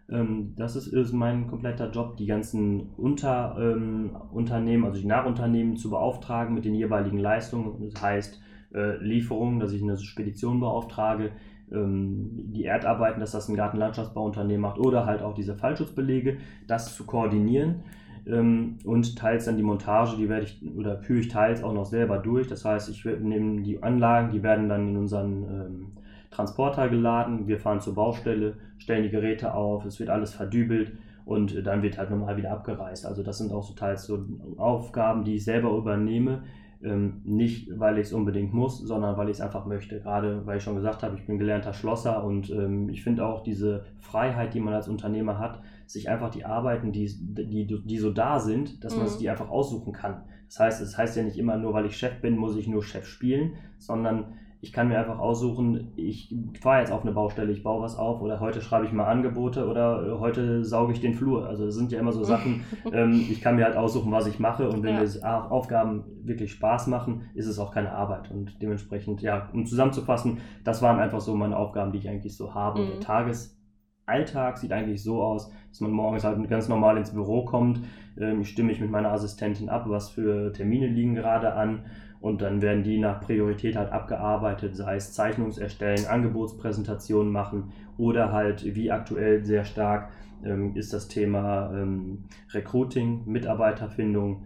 Ähm, 0.10 0.54
das 0.56 0.76
ist, 0.76 0.88
ist, 0.88 1.14
mein 1.14 1.48
kompletter 1.48 1.90
Job, 1.92 2.18
die 2.18 2.26
ganzen 2.26 2.90
Unterunternehmen, 2.98 4.84
ähm, 4.84 4.86
also 4.86 5.00
die 5.00 5.08
Nachunternehmen 5.08 5.78
zu 5.78 5.90
beauftragen 5.90 6.54
mit 6.54 6.66
den 6.66 6.76
jeweiligen 6.76 7.18
Leistungen. 7.18 7.90
Das 7.92 8.02
heißt, 8.02 8.42
äh, 8.74 8.98
Lieferungen, 8.98 9.60
dass 9.60 9.72
ich 9.72 9.82
eine 9.82 9.98
Spedition 9.98 10.60
beauftrage, 10.60 11.32
die 11.70 12.66
Erdarbeiten, 12.66 13.20
dass 13.20 13.32
das 13.32 13.50
ein 13.50 13.56
Gartenlandschaftsbauunternehmen 13.56 14.62
macht 14.62 14.78
oder 14.78 15.06
halt 15.06 15.22
auch 15.22 15.34
diese 15.34 15.56
Fallschutzbelege, 15.56 16.38
das 16.68 16.96
zu 16.96 17.06
koordinieren 17.06 17.84
ähm, 18.26 18.78
und 18.86 19.18
teils 19.18 19.46
dann 19.46 19.58
die 19.58 19.64
Montage, 19.64 20.18
die 20.18 20.30
werde 20.30 20.46
ich 20.46 20.62
oder 20.78 20.98
führe 20.98 21.20
ich 21.20 21.28
teils 21.28 21.64
auch 21.64 21.74
noch 21.74 21.86
selber 21.86 22.18
durch. 22.18 22.48
Das 22.48 22.64
heißt, 22.64 22.90
ich 22.90 23.04
nehme 23.06 23.62
die 23.62 23.82
Anlagen, 23.82 24.32
die 24.32 24.44
werden 24.44 24.70
dann 24.70 24.90
in 24.90 24.98
unseren 24.98 25.44
ähm, 25.44 25.88
Transporter 26.32 26.90
geladen, 26.90 27.48
wir 27.48 27.60
fahren 27.60 27.80
zur 27.80 27.96
Baustelle, 27.96 28.56
stellen 28.78 29.04
die 29.04 29.10
Geräte 29.10 29.54
auf, 29.54 29.86
es 29.86 30.00
wird 30.00 30.10
alles 30.10 30.34
verdübelt 30.34 30.94
und 31.26 31.66
dann 31.66 31.84
wird 31.84 31.98
halt 31.98 32.10
nochmal 32.10 32.38
wieder 32.38 32.52
abgereist. 32.52 33.06
Also 33.06 33.24
das 33.24 33.38
sind 33.38 33.52
auch 33.52 33.64
so 33.64 33.74
teils 33.74 34.06
so 34.06 34.26
Aufgaben, 34.58 35.24
die 35.24 35.36
ich 35.36 35.44
selber 35.44 35.76
übernehme, 35.78 36.44
ähm, 36.84 37.22
nicht, 37.24 37.70
weil 37.80 37.98
ich 37.98 38.08
es 38.08 38.14
unbedingt 38.14 38.54
muss, 38.54 38.80
sondern 38.80 39.18
weil 39.18 39.30
ich 39.30 39.38
es 39.38 39.42
einfach 39.42 39.66
möchte. 39.66 40.00
Gerade 40.02 40.46
weil 40.46 40.58
ich 40.58 40.64
schon 40.64 40.76
gesagt 40.76 41.04
habe, 41.04 41.16
ich 41.16 41.26
bin 41.26 41.40
gelernter 41.40 41.74
Schlosser 41.74 42.24
und 42.24 42.50
ähm, 42.50 42.90
ich 42.90 43.04
finde 43.04 43.26
auch 43.26 43.44
diese 43.44 43.86
Freiheit, 44.00 44.54
die 44.54 44.60
man 44.60 44.74
als 44.74 44.88
Unternehmer 44.88 45.40
hat, 45.40 45.62
sich 45.86 46.10
einfach 46.10 46.30
die 46.30 46.46
Arbeiten, 46.46 46.92
die, 46.92 47.10
die, 47.20 47.82
die 47.86 47.98
so 47.98 48.12
da 48.12 48.40
sind, 48.40 48.84
dass 48.84 48.94
mhm. 48.94 49.00
man 49.00 49.08
sich 49.08 49.18
die 49.18 49.30
einfach 49.30 49.50
aussuchen 49.50 49.94
kann. 49.94 50.24
Das 50.48 50.60
heißt, 50.60 50.82
es 50.82 50.92
das 50.92 50.98
heißt 50.98 51.18
ja 51.18 51.24
nicht 51.24 51.38
immer 51.38 51.58
nur, 51.58 51.74
weil 51.74 51.86
ich 51.86 51.98
Chef 51.98 52.22
bin, 52.22 52.38
muss 52.38 52.56
ich 52.56 52.68
nur 52.68 52.84
Chef 52.84 53.06
spielen, 53.06 53.54
sondern 53.78 54.34
ich 54.64 54.72
kann 54.72 54.88
mir 54.88 54.98
einfach 54.98 55.20
aussuchen, 55.20 55.92
ich 55.98 56.34
fahre 56.62 56.80
jetzt 56.80 56.92
auf 56.94 57.02
eine 57.02 57.12
Baustelle, 57.12 57.52
ich 57.52 57.64
baue 57.64 57.82
was 57.82 57.98
auf 57.98 58.22
oder 58.22 58.40
heute 58.40 58.62
schreibe 58.62 58.86
ich 58.86 58.94
mal 58.94 59.08
Angebote 59.08 59.68
oder 59.68 60.08
äh, 60.08 60.20
heute 60.20 60.64
sauge 60.64 60.94
ich 60.94 61.02
den 61.02 61.16
Flur. 61.16 61.46
Also 61.46 61.66
das 61.66 61.76
sind 61.76 61.92
ja 61.92 62.00
immer 62.00 62.14
so 62.14 62.24
Sachen, 62.24 62.64
ähm, 62.94 63.26
ich 63.30 63.42
kann 63.42 63.58
mir 63.58 63.66
halt 63.66 63.76
aussuchen, 63.76 64.10
was 64.14 64.26
ich 64.26 64.40
mache 64.40 64.70
und 64.70 64.82
wenn 64.82 64.96
ja. 64.96 65.02
mir 65.02 65.52
Aufgaben 65.52 66.06
wirklich 66.24 66.54
Spaß 66.54 66.88
machen, 66.88 67.24
ist 67.36 67.48
es 67.48 67.60
auch 67.60 67.74
keine 67.74 67.92
Arbeit 67.92 68.32
und 68.32 68.62
dementsprechend, 68.62 69.22
ja, 69.22 69.50
um 69.52 69.66
zusammenzufassen, 69.66 70.38
das 70.64 70.82
waren 70.82 70.98
einfach 70.98 71.20
so 71.20 71.36
meine 71.36 71.58
Aufgaben, 71.58 71.92
die 71.92 71.98
ich 71.98 72.08
eigentlich 72.08 72.38
so 72.38 72.56
habe. 72.56 72.84
Mhm. 72.84 72.88
Der 72.88 73.00
Tagesalltag 73.02 74.58
sieht 74.58 74.72
eigentlich 74.72 75.04
so 75.04 75.22
aus, 75.22 75.52
dass 75.72 75.82
man 75.82 75.92
morgens 75.92 76.24
halt 76.24 76.48
ganz 76.48 76.70
normal 76.70 76.96
ins 76.96 77.12
Büro 77.12 77.44
kommt, 77.44 77.82
ähm, 78.18 78.40
ich 78.40 78.50
stimme 78.50 78.70
mich 78.70 78.80
mit 78.80 78.92
meiner 78.92 79.12
Assistentin 79.12 79.68
ab, 79.68 79.84
was 79.88 80.10
für 80.10 80.54
Termine 80.54 80.88
liegen 80.88 81.16
gerade 81.16 81.54
an 81.54 81.84
und 82.24 82.42
dann 82.42 82.62
werden 82.62 82.84
die 82.84 83.00
nach 83.00 83.20
Priorität 83.20 83.76
halt 83.76 83.92
abgearbeitet, 83.92 84.78
sei 84.78 84.96
es 84.96 85.12
Zeichnungserstellen, 85.12 86.06
Angebotspräsentationen 86.06 87.30
machen 87.30 87.74
oder 87.98 88.32
halt 88.32 88.64
wie 88.64 88.92
aktuell 88.92 89.44
sehr 89.44 89.66
stark 89.66 90.08
ähm, 90.46 90.74
ist 90.74 90.94
das 90.94 91.10
Thema 91.10 91.74
ähm, 91.76 92.20
Recruiting, 92.54 93.24
Mitarbeiterfindung. 93.26 94.46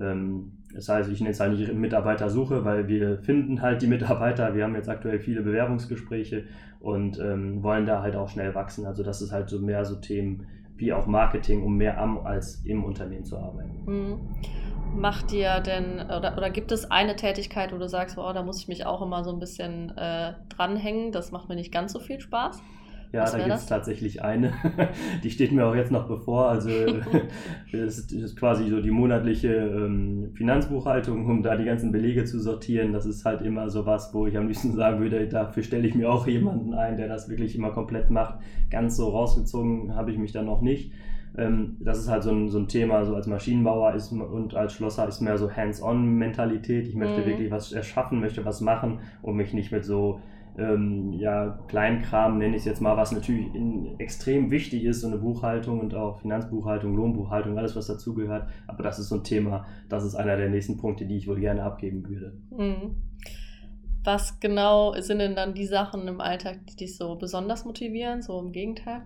Ähm, 0.00 0.52
das 0.72 0.88
heißt, 0.88 1.10
ich 1.10 1.20
nenne 1.20 1.32
es 1.32 1.40
halt 1.40 1.58
nicht 1.58 1.70
Mitarbeitersuche, 1.74 2.64
weil 2.64 2.88
wir 2.88 3.18
finden 3.18 3.60
halt 3.60 3.82
die 3.82 3.88
Mitarbeiter. 3.88 4.54
Wir 4.54 4.64
haben 4.64 4.74
jetzt 4.74 4.88
aktuell 4.88 5.18
viele 5.18 5.42
Bewerbungsgespräche 5.42 6.44
und 6.80 7.18
ähm, 7.18 7.62
wollen 7.62 7.84
da 7.84 8.00
halt 8.00 8.16
auch 8.16 8.30
schnell 8.30 8.54
wachsen. 8.54 8.86
Also 8.86 9.02
das 9.02 9.20
ist 9.20 9.32
halt 9.32 9.50
so 9.50 9.60
mehr 9.60 9.84
so 9.84 9.96
Themen 9.96 10.46
wie 10.76 10.94
auch 10.94 11.06
Marketing, 11.06 11.62
um 11.62 11.76
mehr 11.76 12.00
am 12.00 12.16
als 12.20 12.64
im 12.64 12.84
Unternehmen 12.84 13.26
zu 13.26 13.36
arbeiten. 13.36 13.82
Mhm 13.84 14.18
macht 14.94 15.30
dir 15.30 15.60
denn, 15.60 16.00
oder, 16.00 16.34
oder 16.36 16.50
gibt 16.50 16.72
es 16.72 16.90
eine 16.90 17.16
Tätigkeit, 17.16 17.72
wo 17.72 17.78
du 17.78 17.88
sagst, 17.88 18.18
oh, 18.18 18.32
da 18.32 18.42
muss 18.42 18.60
ich 18.60 18.68
mich 18.68 18.86
auch 18.86 19.02
immer 19.02 19.24
so 19.24 19.30
ein 19.30 19.38
bisschen 19.38 19.96
äh, 19.96 20.34
dranhängen, 20.48 21.12
das 21.12 21.30
macht 21.32 21.48
mir 21.48 21.56
nicht 21.56 21.72
ganz 21.72 21.92
so 21.92 22.00
viel 22.00 22.20
Spaß? 22.20 22.60
Ja, 23.12 23.22
Was 23.22 23.32
da 23.32 23.38
gibt 23.38 23.54
es 23.54 23.66
tatsächlich 23.66 24.22
eine, 24.22 24.52
die 25.24 25.30
steht 25.30 25.50
mir 25.52 25.64
auch 25.66 25.74
jetzt 25.74 25.90
noch 25.90 26.06
bevor. 26.06 26.48
Also 26.48 26.68
das 27.72 27.98
ist 27.98 28.36
quasi 28.36 28.68
so 28.68 28.82
die 28.82 28.90
monatliche 28.90 29.48
ähm, 29.48 30.32
Finanzbuchhaltung, 30.34 31.24
um 31.24 31.42
da 31.42 31.56
die 31.56 31.64
ganzen 31.64 31.90
Belege 31.90 32.24
zu 32.24 32.38
sortieren. 32.38 32.92
Das 32.92 33.06
ist 33.06 33.24
halt 33.24 33.40
immer 33.40 33.70
so 33.70 33.86
was, 33.86 34.12
wo 34.12 34.26
ich 34.26 34.36
am 34.36 34.46
liebsten 34.46 34.74
sagen 34.74 35.00
würde, 35.00 35.26
dafür 35.26 35.62
stelle 35.62 35.86
ich 35.86 35.94
mir 35.94 36.10
auch 36.10 36.26
jemanden 36.26 36.74
ein, 36.74 36.98
der 36.98 37.08
das 37.08 37.30
wirklich 37.30 37.56
immer 37.56 37.70
komplett 37.70 38.10
macht. 38.10 38.40
Ganz 38.70 38.96
so 38.96 39.08
rausgezogen 39.08 39.94
habe 39.94 40.10
ich 40.10 40.18
mich 40.18 40.32
dann 40.32 40.44
noch 40.44 40.60
nicht. 40.60 40.92
Ähm, 41.38 41.76
das 41.80 41.98
ist 42.00 42.08
halt 42.08 42.24
so 42.24 42.30
ein, 42.30 42.48
so 42.48 42.58
ein 42.58 42.68
Thema, 42.68 43.04
so 43.04 43.14
als 43.14 43.26
Maschinenbauer 43.26 43.94
ist 43.94 44.12
und 44.12 44.54
als 44.54 44.72
Schlosser 44.72 45.06
ist 45.06 45.20
mehr 45.20 45.38
so 45.38 45.50
Hands-on-Mentalität. 45.50 46.88
Ich 46.88 46.96
möchte 46.96 47.20
mhm. 47.20 47.26
wirklich 47.26 47.50
was 47.50 47.72
erschaffen, 47.72 48.20
möchte 48.20 48.44
was 48.44 48.60
machen 48.60 48.98
und 49.22 49.36
mich 49.36 49.54
nicht 49.54 49.70
mit 49.70 49.84
so 49.84 50.20
ähm, 50.58 51.12
ja, 51.12 51.56
Kleinkram, 51.68 52.38
nenne 52.38 52.56
ich 52.56 52.62
es 52.62 52.66
jetzt 52.66 52.80
mal, 52.80 52.96
was 52.96 53.12
natürlich 53.12 53.54
in, 53.54 53.98
extrem 54.00 54.50
wichtig 54.50 54.84
ist, 54.84 55.02
so 55.02 55.06
eine 55.06 55.18
Buchhaltung 55.18 55.78
und 55.78 55.94
auch 55.94 56.18
Finanzbuchhaltung, 56.20 56.96
Lohnbuchhaltung, 56.96 57.56
alles 57.56 57.76
was 57.76 57.86
dazugehört. 57.86 58.48
Aber 58.66 58.82
das 58.82 58.98
ist 58.98 59.08
so 59.08 59.16
ein 59.16 59.24
Thema, 59.24 59.66
das 59.88 60.04
ist 60.04 60.16
einer 60.16 60.36
der 60.36 60.48
nächsten 60.48 60.76
Punkte, 60.76 61.06
die 61.06 61.16
ich 61.16 61.28
wohl 61.28 61.38
gerne 61.38 61.62
abgeben 61.62 62.08
würde. 62.08 62.32
Mhm. 62.50 62.96
Was 64.02 64.40
genau 64.40 64.94
sind 64.98 65.20
denn 65.20 65.36
dann 65.36 65.54
die 65.54 65.66
Sachen 65.66 66.08
im 66.08 66.20
Alltag, 66.20 66.66
die 66.66 66.76
dich 66.76 66.96
so 66.96 67.14
besonders 67.16 67.64
motivieren, 67.64 68.22
so 68.22 68.40
im 68.40 68.50
Gegenteil? 68.50 69.02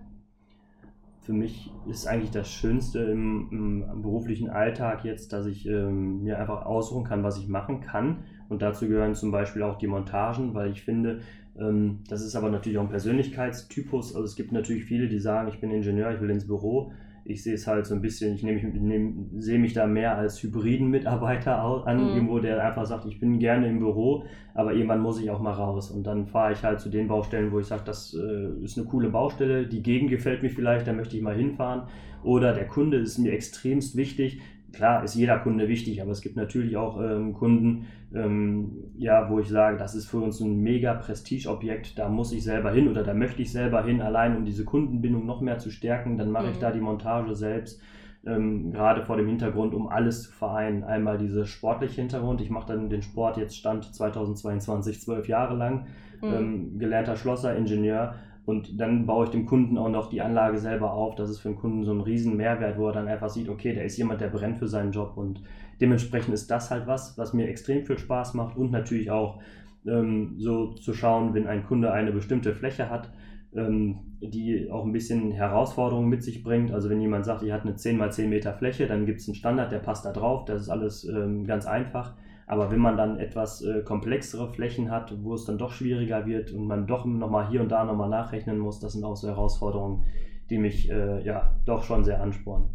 Für 1.23 1.33
mich 1.33 1.71
ist 1.89 2.05
eigentlich 2.05 2.31
das 2.31 2.49
Schönste 2.49 2.99
im, 2.99 3.47
im 3.51 4.01
beruflichen 4.01 4.49
Alltag 4.49 5.05
jetzt, 5.05 5.31
dass 5.31 5.45
ich 5.45 5.65
ähm, 5.65 6.21
mir 6.21 6.37
einfach 6.37 6.65
aussuchen 6.65 7.05
kann, 7.05 7.23
was 7.23 7.37
ich 7.37 7.47
machen 7.47 7.79
kann. 7.79 8.25
Und 8.49 8.61
dazu 8.61 8.87
gehören 8.87 9.15
zum 9.15 9.31
Beispiel 9.31 9.63
auch 9.63 9.77
die 9.77 9.87
Montagen, 9.87 10.53
weil 10.53 10.71
ich 10.71 10.83
finde, 10.83 11.21
ähm, 11.57 11.99
das 12.09 12.21
ist 12.23 12.35
aber 12.35 12.49
natürlich 12.49 12.77
auch 12.77 12.83
ein 12.83 12.89
Persönlichkeitstypus. 12.89 14.15
Also 14.15 14.25
es 14.25 14.35
gibt 14.35 14.51
natürlich 14.51 14.83
viele, 14.83 15.07
die 15.07 15.19
sagen, 15.19 15.47
ich 15.47 15.61
bin 15.61 15.71
Ingenieur, 15.71 16.13
ich 16.13 16.19
will 16.19 16.29
ins 16.29 16.45
Büro. 16.45 16.91
Ich 17.25 17.43
sehe 17.43 17.53
es 17.53 17.67
halt 17.67 17.85
so 17.85 17.95
ein 17.95 18.01
bisschen, 18.01 18.35
ich 18.35 18.43
nehme, 18.43 18.61
nehm, 18.61 19.29
sehe 19.39 19.59
mich 19.59 19.73
da 19.73 19.87
mehr 19.87 20.17
als 20.17 20.41
hybriden 20.43 20.89
Mitarbeiter 20.89 21.59
an, 21.59 22.03
mhm. 22.03 22.15
irgendwo, 22.15 22.39
der 22.39 22.63
einfach 22.63 22.85
sagt, 22.85 23.05
ich 23.05 23.19
bin 23.19 23.39
gerne 23.39 23.67
im 23.67 23.79
Büro, 23.79 24.25
aber 24.53 24.73
irgendwann 24.73 25.01
muss 25.01 25.21
ich 25.21 25.29
auch 25.29 25.41
mal 25.41 25.53
raus. 25.53 25.91
Und 25.91 26.05
dann 26.05 26.27
fahre 26.27 26.53
ich 26.53 26.63
halt 26.63 26.79
zu 26.79 26.89
den 26.89 27.07
Baustellen, 27.07 27.51
wo 27.51 27.59
ich 27.59 27.67
sage, 27.67 27.83
das 27.85 28.13
äh, 28.13 28.63
ist 28.63 28.77
eine 28.77 28.87
coole 28.87 29.09
Baustelle, 29.09 29.67
die 29.67 29.81
Gegend 29.81 30.09
gefällt 30.09 30.43
mir 30.43 30.49
vielleicht, 30.49 30.87
da 30.87 30.93
möchte 30.93 31.15
ich 31.15 31.23
mal 31.23 31.35
hinfahren. 31.35 31.83
Oder 32.23 32.53
der 32.53 32.67
Kunde 32.67 32.97
ist 32.97 33.17
mir 33.17 33.33
extremst 33.33 33.97
wichtig, 33.97 34.41
klar 34.73 35.03
ist 35.03 35.15
jeder 35.15 35.39
Kunde 35.39 35.67
wichtig, 35.67 36.01
aber 36.01 36.11
es 36.11 36.21
gibt 36.21 36.35
natürlich 36.35 36.75
auch 36.75 36.99
ähm, 36.99 37.33
Kunden, 37.33 37.85
ähm, 38.13 38.91
ja, 38.97 39.29
wo 39.29 39.39
ich 39.39 39.47
sage, 39.47 39.77
das 39.77 39.95
ist 39.95 40.07
für 40.07 40.17
uns 40.17 40.39
ein 40.41 40.59
mega 40.61 40.93
Prestigeobjekt, 40.95 41.97
da 41.97 42.09
muss 42.09 42.33
ich 42.33 42.43
selber 42.43 42.71
hin 42.71 42.89
oder 42.89 43.03
da 43.03 43.13
möchte 43.13 43.41
ich 43.41 43.51
selber 43.51 43.83
hin, 43.83 44.01
allein 44.01 44.35
um 44.35 44.45
diese 44.45 44.65
Kundenbindung 44.65 45.25
noch 45.25 45.41
mehr 45.41 45.59
zu 45.59 45.71
stärken, 45.71 46.17
dann 46.17 46.31
mache 46.31 46.45
mhm. 46.45 46.51
ich 46.51 46.57
da 46.57 46.71
die 46.71 46.81
Montage 46.81 47.35
selbst. 47.35 47.81
Ähm, 48.25 48.71
gerade 48.71 49.03
vor 49.03 49.17
dem 49.17 49.27
Hintergrund, 49.27 49.73
um 49.73 49.89
alles 49.89 50.23
zu 50.23 50.31
vereinen. 50.31 50.85
Einmal 50.85 51.17
dieser 51.17 51.45
sportliche 51.45 51.99
Hintergrund. 51.99 52.39
Ich 52.39 52.49
mache 52.49 52.67
dann 52.67 52.89
den 52.89 53.01
Sport 53.01 53.35
jetzt 53.35 53.57
Stand 53.57 53.93
2022 53.93 55.01
zwölf 55.01 55.27
Jahre 55.27 55.55
lang, 55.55 55.87
mhm. 56.21 56.33
ähm, 56.33 56.79
gelernter 56.79 57.17
Schlosser, 57.17 57.53
Ingenieur, 57.53 58.15
und 58.45 58.79
dann 58.79 59.05
baue 59.05 59.25
ich 59.25 59.31
dem 59.31 59.45
Kunden 59.45 59.77
auch 59.77 59.89
noch 59.89 60.09
die 60.09 60.21
Anlage 60.21 60.57
selber 60.57 60.93
auf. 60.93 61.15
Das 61.15 61.29
ist 61.29 61.39
für 61.39 61.49
den 61.49 61.57
Kunden 61.57 61.85
so 61.85 61.93
ein 61.93 62.01
riesen 62.01 62.35
Mehrwert, 62.35 62.77
wo 62.77 62.87
er 62.87 62.93
dann 62.93 63.07
einfach 63.07 63.29
sieht, 63.29 63.47
okay, 63.47 63.73
der 63.73 63.85
ist 63.85 63.97
jemand, 63.97 64.19
der 64.19 64.27
brennt 64.27 64.57
für 64.57 64.67
seinen 64.67 64.91
Job. 64.91 65.13
Und 65.15 65.41
dementsprechend 65.79 66.33
ist 66.33 66.51
das 66.51 66.69
halt 66.69 66.85
was, 66.85 67.17
was 67.17 67.33
mir 67.33 67.47
extrem 67.47 67.85
viel 67.85 67.97
Spaß 67.97 68.33
macht 68.33 68.57
und 68.57 68.71
natürlich 68.71 69.11
auch 69.11 69.39
ähm, 69.85 70.35
so 70.37 70.73
zu 70.73 70.93
schauen, 70.93 71.33
wenn 71.33 71.47
ein 71.47 71.65
Kunde 71.65 71.93
eine 71.93 72.11
bestimmte 72.11 72.53
Fläche 72.53 72.89
hat, 72.89 73.11
ähm, 73.55 73.99
die 74.19 74.69
auch 74.69 74.83
ein 74.83 74.91
bisschen 74.91 75.31
Herausforderungen 75.31 76.09
mit 76.09 76.23
sich 76.23 76.43
bringt. 76.43 76.71
Also 76.73 76.89
wenn 76.89 76.99
jemand 76.99 77.23
sagt, 77.23 77.43
ich 77.43 77.51
hat 77.53 77.61
eine 77.61 77.75
10 77.75 78.01
x 78.01 78.15
10 78.15 78.29
Meter 78.29 78.53
Fläche, 78.53 78.87
dann 78.87 79.05
gibt 79.05 79.21
es 79.21 79.27
einen 79.27 79.35
Standard, 79.35 79.71
der 79.71 79.79
passt 79.79 80.05
da 80.05 80.11
drauf. 80.11 80.43
Das 80.43 80.61
ist 80.61 80.69
alles 80.69 81.05
ähm, 81.05 81.45
ganz 81.45 81.65
einfach. 81.65 82.13
Aber 82.47 82.71
wenn 82.71 82.79
man 82.79 82.97
dann 82.97 83.19
etwas 83.19 83.61
äh, 83.61 83.83
komplexere 83.83 84.51
Flächen 84.51 84.91
hat, 84.91 85.13
wo 85.23 85.33
es 85.33 85.45
dann 85.45 85.57
doch 85.57 85.71
schwieriger 85.71 86.25
wird 86.25 86.51
und 86.51 86.67
man 86.67 86.87
doch 86.87 87.05
nochmal 87.05 87.49
hier 87.49 87.61
und 87.61 87.69
da 87.69 87.83
nochmal 87.83 88.09
nachrechnen 88.09 88.59
muss, 88.59 88.79
das 88.79 88.93
sind 88.93 89.03
auch 89.03 89.15
so 89.15 89.27
Herausforderungen, 89.27 90.05
die 90.49 90.57
mich 90.57 90.89
äh, 90.89 91.23
ja 91.25 91.55
doch 91.65 91.83
schon 91.83 92.03
sehr 92.03 92.21
anspornen. 92.21 92.69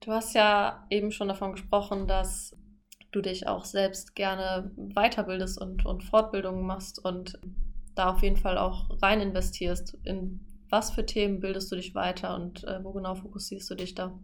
Du 0.00 0.12
hast 0.12 0.34
ja 0.34 0.86
eben 0.88 1.10
schon 1.10 1.28
davon 1.28 1.52
gesprochen, 1.52 2.06
dass 2.06 2.56
du 3.12 3.20
dich 3.20 3.46
auch 3.46 3.64
selbst 3.64 4.14
gerne 4.14 4.70
weiterbildest 4.76 5.60
und, 5.60 5.84
und 5.84 6.04
Fortbildungen 6.04 6.64
machst 6.64 7.04
und 7.04 7.38
da 7.94 8.10
auf 8.12 8.22
jeden 8.22 8.36
Fall 8.36 8.56
auch 8.56 8.88
rein 9.02 9.20
investierst. 9.20 9.98
In 10.04 10.40
was 10.70 10.92
für 10.92 11.04
Themen 11.04 11.40
bildest 11.40 11.70
du 11.70 11.76
dich 11.76 11.94
weiter 11.94 12.34
und 12.36 12.64
äh, 12.64 12.82
wo 12.82 12.92
genau 12.92 13.14
fokussierst 13.14 13.68
du 13.70 13.74
dich 13.74 13.94
da? 13.94 14.18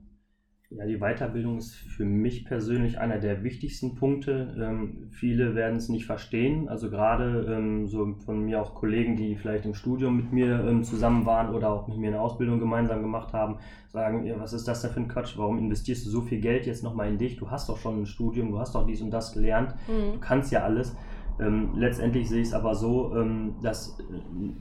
Ja, 0.71 0.85
die 0.85 0.99
Weiterbildung 0.99 1.59
ist 1.59 1.77
für 1.77 2.05
mich 2.05 2.45
persönlich 2.45 2.99
einer 2.99 3.19
der 3.19 3.45
wichtigsten 3.45 3.95
Punkte. 3.95 4.53
Ähm, 4.61 5.11
viele 5.13 5.55
werden 5.55 5.77
es 5.77 5.89
nicht 5.89 6.07
verstehen. 6.07 6.69
Also 6.69 6.91
gerade 6.91 7.47
ähm, 7.49 7.87
so 7.87 8.17
von 8.25 8.45
mir 8.45 8.61
auch 8.61 8.75
Kollegen, 8.75 9.15
die 9.15 9.37
vielleicht 9.37 9.65
im 9.65 9.75
Studium 9.75 10.17
mit 10.17 10.33
mir 10.33 10.67
ähm, 10.67 10.83
zusammen 10.83 11.25
waren 11.25 11.55
oder 11.55 11.71
auch 11.71 11.87
mit 11.87 11.99
mir 11.99 12.09
eine 12.09 12.21
Ausbildung 12.21 12.59
gemeinsam 12.59 13.01
gemacht 13.01 13.33
haben, 13.33 13.59
sagen, 13.93 14.25
ja, 14.25 14.41
was 14.41 14.53
ist 14.53 14.67
das 14.67 14.83
denn 14.83 14.91
für 14.91 15.01
ein 15.01 15.09
Quatsch? 15.09 15.39
Warum 15.39 15.59
investierst 15.59 16.05
du 16.05 16.11
so 16.11 16.21
viel 16.21 16.41
Geld 16.41 16.67
jetzt 16.67 16.83
nochmal 16.83 17.09
in 17.09 17.19
dich? 17.19 17.37
Du 17.37 17.49
hast 17.49 17.69
doch 17.69 17.79
schon 17.79 18.03
ein 18.03 18.07
Studium, 18.07 18.51
du 18.51 18.59
hast 18.59 18.75
doch 18.75 18.87
dies 18.87 19.03
und 19.03 19.13
das 19.13 19.35
gelernt, 19.35 19.73
mhm. 19.87 20.15
du 20.15 20.21
kannst 20.21 20.51
ja 20.51 20.65
alles. 20.65 20.97
Ähm, 21.39 21.73
letztendlich 21.75 22.29
sehe 22.29 22.41
ich 22.41 22.49
es 22.49 22.55
aber 22.55 22.75
so, 22.75 23.15
ähm, 23.15 23.57
dass, 23.63 23.99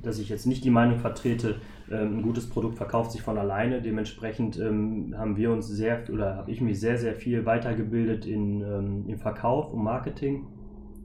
dass 0.01 0.19
ich 0.19 0.29
jetzt 0.29 0.45
nicht 0.45 0.63
die 0.63 0.69
Meinung 0.69 0.99
vertrete, 0.99 1.55
ähm, 1.89 2.17
ein 2.17 2.21
gutes 2.21 2.49
Produkt 2.49 2.75
verkauft 2.75 3.11
sich 3.11 3.21
von 3.21 3.38
alleine. 3.38 3.81
Dementsprechend 3.81 4.59
ähm, 4.59 5.15
haben 5.17 5.38
wir 5.38 5.51
uns 5.51 5.67
sehr 5.67 6.03
oder 6.11 6.35
habe 6.35 6.51
ich 6.51 6.61
mich 6.61 6.79
sehr, 6.79 6.97
sehr 6.97 7.15
viel 7.15 7.45
weitergebildet 7.45 8.25
in, 8.25 8.61
ähm, 8.61 9.05
im 9.07 9.17
Verkauf 9.17 9.71
und 9.71 9.83
Marketing. 9.83 10.47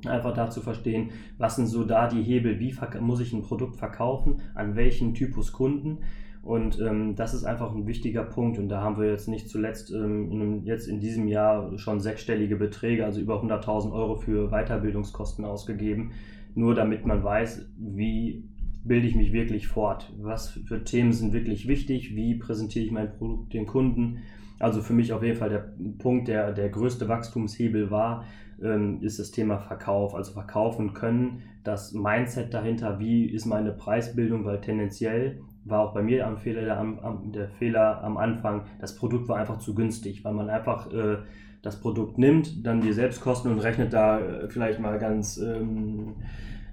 Einfach 0.06 0.32
da 0.32 0.48
zu 0.48 0.62
verstehen, 0.62 1.10
was 1.36 1.56
sind 1.56 1.66
so 1.66 1.84
da 1.84 2.08
die 2.08 2.22
Hebel, 2.22 2.58
wie 2.58 2.74
muss 3.00 3.20
ich 3.20 3.34
ein 3.34 3.42
Produkt 3.42 3.76
verkaufen, 3.76 4.40
an 4.54 4.74
welchen 4.74 5.12
Typus 5.12 5.52
Kunden 5.52 5.98
und 6.42 6.80
ähm, 6.80 7.16
das 7.16 7.34
ist 7.34 7.44
einfach 7.44 7.74
ein 7.74 7.86
wichtiger 7.86 8.24
Punkt. 8.24 8.58
Und 8.58 8.68
da 8.68 8.80
haben 8.80 8.98
wir 8.98 9.10
jetzt 9.10 9.28
nicht 9.28 9.48
zuletzt 9.48 9.92
ähm, 9.92 10.30
in, 10.30 10.64
jetzt 10.64 10.88
in 10.88 10.98
diesem 10.98 11.28
Jahr 11.28 11.76
schon 11.78 12.00
sechsstellige 12.00 12.56
Beträge, 12.56 13.04
also 13.04 13.20
über 13.20 13.42
100.000 13.42 13.92
Euro 13.92 14.16
für 14.16 14.48
Weiterbildungskosten 14.50 15.44
ausgegeben, 15.44 16.12
nur 16.54 16.74
damit 16.74 17.04
man 17.04 17.22
weiß, 17.22 17.68
wie 17.76 18.48
bilde 18.82 19.06
ich 19.06 19.14
mich 19.14 19.32
wirklich 19.32 19.68
fort, 19.68 20.10
was 20.18 20.48
für 20.48 20.82
Themen 20.82 21.12
sind 21.12 21.34
wirklich 21.34 21.68
wichtig, 21.68 22.16
wie 22.16 22.36
präsentiere 22.36 22.86
ich 22.86 22.90
mein 22.90 23.12
Produkt 23.12 23.52
den 23.52 23.66
Kunden. 23.66 24.22
Also 24.58 24.80
für 24.80 24.94
mich 24.94 25.12
auf 25.12 25.22
jeden 25.22 25.36
Fall 25.36 25.50
der 25.50 25.74
Punkt, 25.98 26.28
der 26.28 26.52
der 26.52 26.70
größte 26.70 27.06
Wachstumshebel 27.06 27.90
war, 27.90 28.24
ähm, 28.62 29.02
ist 29.02 29.18
das 29.18 29.30
Thema 29.30 29.58
Verkauf. 29.58 30.14
Also 30.14 30.32
verkaufen 30.32 30.94
können, 30.94 31.42
das 31.64 31.92
Mindset 31.92 32.54
dahinter, 32.54 32.98
wie 32.98 33.26
ist 33.26 33.44
meine 33.44 33.72
Preisbildung, 33.72 34.46
weil 34.46 34.62
tendenziell 34.62 35.40
war 35.70 35.80
auch 35.80 35.94
bei 35.94 36.02
mir 36.02 36.26
am 36.26 36.36
Fehler, 36.36 36.62
der, 36.62 36.78
am, 36.78 37.32
der 37.32 37.48
Fehler 37.48 38.02
am 38.02 38.16
Anfang, 38.16 38.64
das 38.80 38.96
Produkt 38.96 39.28
war 39.28 39.36
einfach 39.36 39.58
zu 39.58 39.74
günstig, 39.74 40.24
weil 40.24 40.32
man 40.32 40.50
einfach 40.50 40.92
äh, 40.92 41.18
das 41.62 41.80
Produkt 41.80 42.18
nimmt, 42.18 42.66
dann 42.66 42.80
die 42.80 42.92
Selbstkosten 42.92 43.50
und 43.52 43.58
rechnet 43.60 43.92
da 43.92 44.20
äh, 44.20 44.48
vielleicht 44.48 44.80
mal 44.80 44.98
ganz, 44.98 45.36
ähm, 45.36 46.14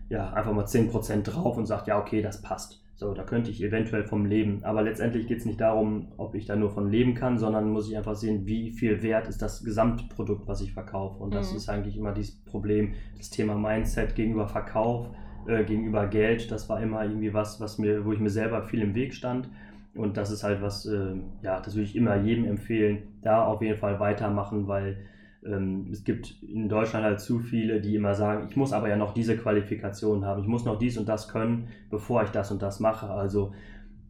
ja, 0.10 0.32
einfach 0.34 0.54
mal 0.54 0.66
10% 0.66 1.24
drauf 1.24 1.58
und 1.58 1.66
sagt, 1.66 1.88
ja, 1.88 2.00
okay, 2.00 2.22
das 2.22 2.42
passt. 2.42 2.84
So, 2.96 3.14
da 3.14 3.24
könnte 3.24 3.52
ich 3.52 3.62
eventuell 3.62 4.06
vom 4.06 4.26
leben. 4.26 4.64
Aber 4.64 4.82
letztendlich 4.82 5.28
geht 5.28 5.40
es 5.40 5.46
nicht 5.46 5.62
darum, 5.62 6.08
ob 6.18 6.34
ich 6.34 6.46
da 6.48 6.56
nur 6.56 6.72
von 6.72 6.90
leben 6.90 7.14
kann, 7.14 7.38
sondern 7.38 7.70
muss 7.70 7.88
ich 7.88 7.96
einfach 7.96 8.16
sehen, 8.16 8.48
wie 8.48 8.72
viel 8.72 9.04
wert 9.04 9.28
ist 9.28 9.42
das 9.42 9.64
Gesamtprodukt, 9.64 10.48
was 10.48 10.62
ich 10.62 10.74
verkaufe. 10.74 11.22
Und 11.22 11.36
das 11.36 11.52
mhm. 11.52 11.58
ist 11.58 11.70
eigentlich 11.70 11.96
immer 11.96 12.12
dieses 12.12 12.44
Problem, 12.46 12.96
das 13.18 13.30
Thema 13.30 13.54
Mindset 13.54 14.16
gegenüber 14.16 14.48
Verkauf 14.48 15.10
äh, 15.48 15.64
gegenüber 15.64 16.08
Geld, 16.08 16.52
das 16.52 16.70
war 16.70 16.82
immer 16.82 17.04
irgendwie 17.04 17.34
was, 17.34 17.60
was 17.62 17.78
mir, 17.78 18.06
wo 18.06 18.12
ich 18.12 18.20
mir 18.20 18.30
selber 18.30 18.64
viel 18.64 18.82
im 18.82 18.96
Weg 18.96 19.14
stand. 19.14 19.50
Und 19.96 20.18
das 20.18 20.30
ist 20.30 20.44
halt 20.44 20.62
was, 20.62 20.86
äh, 20.86 21.16
ja, 21.42 21.60
das 21.60 21.76
würde 21.76 21.86
ich 21.86 21.96
immer 21.96 22.16
jedem 22.18 22.46
empfehlen, 22.46 23.00
da 23.24 23.46
auf 23.46 23.62
jeden 23.62 23.78
Fall 23.78 24.00
weitermachen, 24.00 24.68
weil 24.68 24.98
ähm, 25.46 25.88
es 25.92 26.04
gibt 26.04 26.42
in 26.44 26.70
Deutschland 26.70 27.06
halt 27.06 27.20
zu 27.20 27.40
viele, 27.40 27.82
die 27.82 27.96
immer 27.96 28.14
sagen, 28.14 28.48
ich 28.50 28.56
muss 28.56 28.74
aber 28.74 28.90
ja 28.90 28.96
noch 28.96 29.14
diese 29.14 29.38
Qualifikation 29.38 30.26
haben, 30.26 30.42
ich 30.42 30.48
muss 30.48 30.66
noch 30.66 30.78
dies 30.78 30.98
und 30.98 31.10
das 31.10 31.28
können, 31.28 31.70
bevor 31.90 32.24
ich 32.24 32.30
das 32.30 32.52
und 32.52 32.62
das 32.62 32.80
mache. 32.80 33.10
Also 33.10 33.54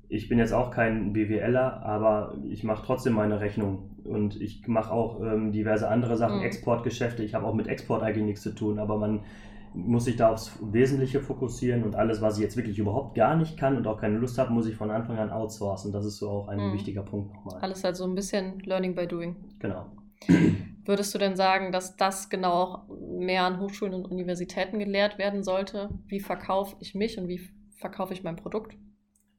ich 0.09 0.29
bin 0.29 0.39
jetzt 0.39 0.53
auch 0.53 0.71
kein 0.71 1.13
BWLer, 1.13 1.83
aber 1.83 2.35
ich 2.49 2.63
mache 2.63 2.85
trotzdem 2.85 3.13
meine 3.13 3.39
Rechnung 3.39 3.91
und 4.03 4.39
ich 4.41 4.67
mache 4.67 4.91
auch 4.91 5.21
ähm, 5.21 5.51
diverse 5.51 5.89
andere 5.89 6.17
Sachen, 6.17 6.39
mhm. 6.39 6.45
Exportgeschäfte. 6.45 7.23
Ich 7.23 7.33
habe 7.33 7.45
auch 7.45 7.53
mit 7.53 7.67
Export 7.67 8.03
eigentlich 8.03 8.25
nichts 8.25 8.41
zu 8.41 8.55
tun, 8.55 8.79
aber 8.79 8.97
man 8.97 9.21
muss 9.77 10.07
ich 10.07 10.15
da 10.15 10.31
aufs 10.31 10.57
Wesentliche 10.61 11.21
fokussieren 11.21 11.83
und 11.83 11.95
alles, 11.95 12.21
was 12.21 12.37
ich 12.37 12.43
jetzt 12.43 12.57
wirklich 12.57 12.79
überhaupt 12.79 13.15
gar 13.15 13.35
nicht 13.35 13.57
kann 13.57 13.77
und 13.77 13.85
auch 13.87 13.99
keine 13.99 14.17
Lust 14.17 14.37
habe, 14.37 14.51
muss 14.51 14.67
ich 14.67 14.75
von 14.75 14.89
Anfang 14.89 15.17
an 15.17 15.29
outsourcen. 15.29 15.91
Das 15.91 16.05
ist 16.05 16.17
so 16.17 16.29
auch 16.29 16.47
ein 16.47 16.59
mhm. 16.59 16.73
wichtiger 16.73 17.03
Punkt 17.03 17.33
nochmal. 17.33 17.59
Alles 17.61 17.83
halt 17.83 17.95
so 17.95 18.05
ein 18.05 18.15
bisschen 18.15 18.59
Learning 18.59 18.95
by 18.95 19.07
Doing. 19.07 19.35
Genau. 19.59 19.85
Würdest 20.85 21.13
du 21.13 21.19
denn 21.19 21.35
sagen, 21.35 21.71
dass 21.71 21.95
das 21.95 22.29
genau 22.29 22.53
auch 22.53 22.87
mehr 23.19 23.43
an 23.43 23.59
Hochschulen 23.59 23.93
und 23.93 24.05
Universitäten 24.05 24.79
gelehrt 24.79 25.17
werden 25.17 25.43
sollte? 25.43 25.89
Wie 26.07 26.19
verkaufe 26.19 26.75
ich 26.79 26.95
mich 26.95 27.19
und 27.19 27.27
wie 27.27 27.41
verkaufe 27.75 28.13
ich 28.13 28.23
mein 28.23 28.35
Produkt? 28.37 28.77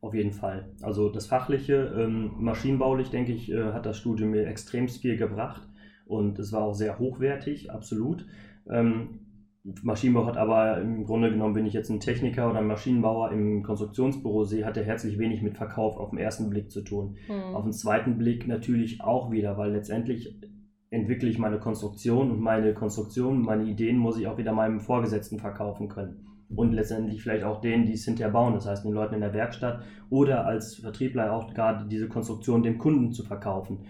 Auf 0.01 0.14
jeden 0.14 0.33
Fall. 0.33 0.70
Also 0.83 1.09
das 1.09 1.27
Fachliche, 1.27 1.92
ähm, 1.98 2.33
maschinenbaulich, 2.38 3.11
denke 3.11 3.33
ich, 3.33 3.51
äh, 3.51 3.72
hat 3.72 3.87
das 3.87 3.96
Studium 3.96 4.31
mir 4.31 4.46
extrem 4.46 4.88
viel 4.88 5.16
gebracht 5.16 5.62
und 6.07 6.38
es 6.38 6.53
war 6.53 6.62
auch 6.62 6.74
sehr 6.74 6.98
hochwertig, 6.98 7.70
absolut. 7.72 8.27
Ähm, 8.70 9.20
Maschinenbau 9.83 10.25
hat 10.27 10.37
aber 10.37 10.81
im 10.81 11.05
Grunde 11.05 11.31
genommen, 11.31 11.55
wenn 11.55 11.66
ich 11.66 11.75
jetzt 11.75 11.90
einen 11.90 12.01
Techniker 12.01 12.49
oder 12.49 12.59
einen 12.59 12.68
Maschinenbauer 12.68 13.33
im 13.33 13.62
Konstruktionsbüro 13.62 14.44
sehe, 14.44 14.64
hat 14.64 14.77
er 14.77 14.85
herzlich 14.85 15.18
wenig 15.18 15.42
mit 15.42 15.57
Verkauf 15.57 15.97
auf 15.97 16.11
den 16.11 16.18
ersten 16.18 16.49
Blick 16.49 16.71
zu 16.71 16.83
tun. 16.83 17.16
Mhm. 17.29 17.55
Auf 17.55 17.64
den 17.64 17.73
zweiten 17.73 18.18
Blick 18.18 18.47
natürlich 18.47 19.01
auch 19.03 19.31
wieder, 19.31 19.59
weil 19.59 19.73
letztendlich 19.73 20.38
entwickle 20.90 21.29
ich 21.29 21.38
meine 21.38 21.59
Konstruktion 21.59 22.31
und 22.31 22.40
meine 22.40 22.73
Konstruktion, 22.73 23.42
meine 23.42 23.64
Ideen 23.64 23.99
muss 23.99 24.18
ich 24.18 24.27
auch 24.27 24.38
wieder 24.38 24.53
meinem 24.53 24.81
Vorgesetzten 24.81 25.38
verkaufen 25.38 25.88
können. 25.88 26.25
Und 26.55 26.73
letztendlich 26.73 27.23
vielleicht 27.23 27.44
auch 27.44 27.61
denen, 27.61 27.85
die 27.85 27.92
es 27.92 28.07
hinterher 28.07 28.33
bauen, 28.33 28.55
das 28.55 28.66
heißt 28.66 28.85
den 28.85 28.92
Leuten 28.92 29.14
in 29.14 29.21
der 29.21 29.35
Werkstatt 29.35 29.83
oder 30.09 30.47
als 30.47 30.77
Vertriebler 30.77 31.33
auch 31.33 31.53
gerade 31.53 31.87
diese 31.88 32.09
Konstruktion 32.09 32.62
dem 32.62 32.79
Kunden 32.79 33.12
zu 33.12 33.23
verkaufen. 33.23 33.81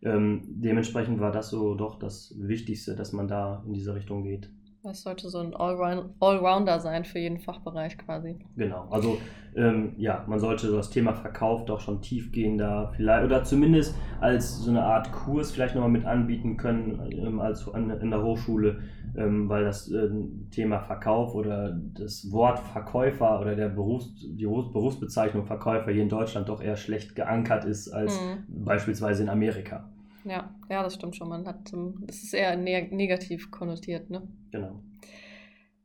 Ähm, 0.00 0.42
dementsprechend 0.46 1.18
war 1.18 1.32
das 1.32 1.50
so 1.50 1.74
doch 1.74 1.98
das 1.98 2.34
Wichtigste, 2.38 2.94
dass 2.94 3.12
man 3.12 3.26
da 3.26 3.64
in 3.66 3.72
diese 3.72 3.94
Richtung 3.96 4.22
geht. 4.22 4.48
Das 4.84 5.00
sollte 5.00 5.30
so 5.30 5.38
ein 5.38 5.54
Allrounder 5.56 6.78
sein 6.78 7.06
für 7.06 7.18
jeden 7.18 7.38
Fachbereich 7.38 7.96
quasi. 7.96 8.36
Genau, 8.54 8.86
also 8.90 9.16
ähm, 9.56 9.94
ja, 9.96 10.26
man 10.28 10.38
sollte 10.38 10.70
das 10.70 10.90
Thema 10.90 11.14
Verkauf 11.14 11.64
doch 11.64 11.80
schon 11.80 12.02
tiefgehender 12.02 12.92
vielleicht 12.94 13.24
oder 13.24 13.44
zumindest 13.44 13.94
als 14.20 14.58
so 14.58 14.70
eine 14.70 14.82
Art 14.82 15.10
Kurs 15.10 15.52
vielleicht 15.52 15.74
nochmal 15.74 15.90
mit 15.90 16.04
anbieten 16.04 16.58
können 16.58 17.00
ähm, 17.12 17.40
als 17.40 17.66
an, 17.72 17.88
in 17.88 18.10
der 18.10 18.22
Hochschule, 18.22 18.82
ähm, 19.16 19.48
weil 19.48 19.64
das 19.64 19.90
äh, 19.90 20.10
Thema 20.50 20.80
Verkauf 20.80 21.34
oder 21.34 21.80
das 21.94 22.30
Wort 22.30 22.58
Verkäufer 22.58 23.40
oder 23.40 23.56
der 23.56 23.70
Berufs, 23.70 24.14
die 24.20 24.44
Berufsbezeichnung 24.44 25.46
Verkäufer 25.46 25.92
hier 25.92 26.02
in 26.02 26.10
Deutschland 26.10 26.50
doch 26.50 26.60
eher 26.60 26.76
schlecht 26.76 27.16
geankert 27.16 27.64
ist 27.64 27.88
als 27.88 28.20
mhm. 28.20 28.64
beispielsweise 28.64 29.22
in 29.22 29.30
Amerika. 29.30 29.88
Ja, 30.24 30.54
ja, 30.70 30.82
das 30.82 30.94
stimmt 30.94 31.16
schon. 31.16 31.28
Man 31.28 31.46
hat, 31.46 31.72
das 32.06 32.22
ist 32.22 32.34
eher 32.34 32.56
ne 32.56 32.88
negativ 32.90 33.50
konnotiert, 33.50 34.10
ne? 34.10 34.26
Genau. 34.50 34.80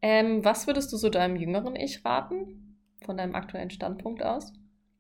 Ähm, 0.02 0.44
was 0.46 0.68
würdest 0.68 0.94
du 0.94 0.98
so 0.98 1.10
deinem 1.10 1.36
jüngeren 1.36 1.76
Ich 1.76 2.06
raten, 2.06 2.78
von 3.06 3.18
deinem 3.18 3.36
aktuellen 3.36 3.70
Standpunkt 3.70 4.24
aus? 4.24 4.54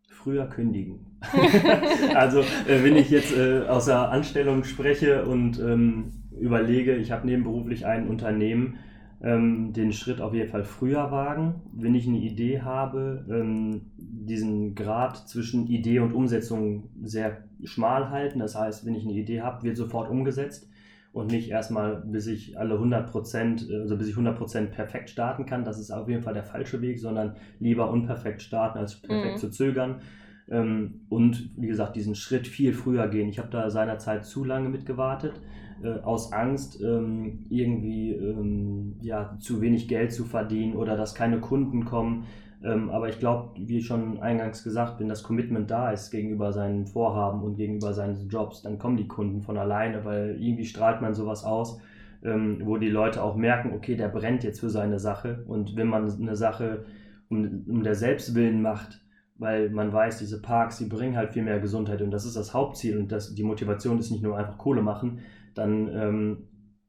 Früher 0.09 0.47
kündigen. 0.47 1.05
also, 2.15 2.41
äh, 2.41 2.83
wenn 2.83 2.97
ich 2.97 3.09
jetzt 3.09 3.35
äh, 3.35 3.65
aus 3.67 3.85
der 3.85 4.09
Anstellung 4.09 4.65
spreche 4.65 5.25
und 5.25 5.59
ähm, 5.59 6.11
überlege, 6.37 6.95
ich 6.95 7.11
habe 7.11 7.25
nebenberuflich 7.25 7.85
ein 7.85 8.07
Unternehmen, 8.07 8.79
ähm, 9.21 9.73
den 9.73 9.91
Schritt 9.91 10.21
auf 10.21 10.33
jeden 10.33 10.49
Fall 10.49 10.63
früher 10.63 11.11
wagen. 11.11 11.61
Wenn 11.73 11.95
ich 11.95 12.07
eine 12.07 12.19
Idee 12.19 12.61
habe, 12.61 13.25
ähm, 13.29 13.91
diesen 13.97 14.75
Grad 14.75 15.27
zwischen 15.27 15.67
Idee 15.67 15.99
und 15.99 16.13
Umsetzung 16.13 16.89
sehr 17.03 17.48
schmal 17.63 18.09
halten. 18.09 18.39
Das 18.39 18.55
heißt, 18.55 18.85
wenn 18.85 18.95
ich 18.95 19.03
eine 19.03 19.13
Idee 19.13 19.41
habe, 19.41 19.63
wird 19.63 19.77
sofort 19.77 20.09
umgesetzt 20.09 20.69
und 21.11 21.31
nicht 21.31 21.49
erstmal, 21.49 21.97
bis 21.97 22.27
ich 22.27 22.57
alle 22.57 22.75
100 22.75 23.09
Prozent, 23.09 23.67
also 23.71 23.97
bis 23.97 24.07
ich 24.07 24.13
100 24.13 24.37
Prozent 24.37 24.71
perfekt 24.71 25.09
starten 25.09 25.45
kann. 25.45 25.65
Das 25.65 25.79
ist 25.79 25.91
auf 25.91 26.07
jeden 26.07 26.21
Fall 26.21 26.33
der 26.33 26.43
falsche 26.43 26.81
Weg, 26.81 26.99
sondern 26.99 27.35
lieber 27.59 27.89
unperfekt 27.89 28.41
starten, 28.41 28.77
als 28.77 29.01
perfekt 29.01 29.35
mhm. 29.35 29.39
zu 29.39 29.49
zögern. 29.49 30.01
Ähm, 30.49 31.01
und 31.09 31.51
wie 31.57 31.67
gesagt, 31.67 31.95
diesen 31.95 32.15
Schritt 32.15 32.47
viel 32.47 32.73
früher 32.73 33.07
gehen. 33.07 33.29
Ich 33.29 33.39
habe 33.39 33.49
da 33.49 33.69
seinerzeit 33.69 34.25
zu 34.25 34.43
lange 34.43 34.69
mitgewartet 34.69 35.33
äh, 35.83 35.99
aus 35.99 36.33
Angst, 36.33 36.81
ähm, 36.81 37.45
irgendwie 37.49 38.11
ähm, 38.11 38.95
ja, 39.01 39.37
zu 39.39 39.61
wenig 39.61 39.87
Geld 39.87 40.11
zu 40.11 40.25
verdienen 40.25 40.75
oder 40.75 40.97
dass 40.97 41.15
keine 41.15 41.39
Kunden 41.39 41.85
kommen. 41.85 42.25
Ähm, 42.63 42.89
aber 42.89 43.07
ich 43.09 43.19
glaube, 43.19 43.51
wie 43.57 43.81
schon 43.81 44.19
eingangs 44.21 44.63
gesagt, 44.63 44.99
wenn 44.99 45.07
das 45.07 45.23
Commitment 45.23 45.71
da 45.71 45.91
ist 45.91 46.11
gegenüber 46.11 46.51
seinen 46.51 46.87
Vorhaben 46.87 47.41
und 47.41 47.55
gegenüber 47.55 47.93
seinen 47.93 48.27
Jobs, 48.27 48.61
dann 48.61 48.77
kommen 48.77 48.97
die 48.97 49.07
Kunden 49.07 49.41
von 49.41 49.57
alleine, 49.57 50.03
weil 50.03 50.35
irgendwie 50.39 50.65
strahlt 50.65 51.01
man 51.01 51.13
sowas 51.13 51.43
aus, 51.43 51.79
ähm, 52.23 52.61
wo 52.63 52.77
die 52.77 52.89
Leute 52.89 53.23
auch 53.23 53.35
merken, 53.35 53.71
okay, 53.73 53.95
der 53.95 54.09
brennt 54.09 54.43
jetzt 54.43 54.59
für 54.59 54.69
seine 54.69 54.99
Sache. 54.99 55.43
Und 55.47 55.75
wenn 55.77 55.87
man 55.87 56.11
eine 56.11 56.35
Sache 56.35 56.85
um, 57.29 57.65
um 57.67 57.83
der 57.83 57.95
Selbstwillen 57.95 58.61
macht, 58.61 59.01
weil 59.37 59.69
man 59.69 59.93
weiß, 59.93 60.19
diese 60.19 60.41
Parks, 60.41 60.79
die 60.79 60.85
bringen 60.85 61.15
halt 61.15 61.31
viel 61.31 61.43
mehr 61.43 61.61
Gesundheit 61.61 62.01
und 62.01 62.11
das 62.11 62.25
ist 62.25 62.35
das 62.35 62.53
Hauptziel 62.53 62.97
und 62.97 63.09
das, 63.09 63.33
die 63.35 63.43
Motivation 63.43 63.97
ist 63.97 64.11
nicht 64.11 64.21
nur 64.21 64.37
einfach 64.37 64.57
Kohle 64.57 64.81
machen, 64.81 65.19
dann 65.55 65.87
ähm, 65.87 66.37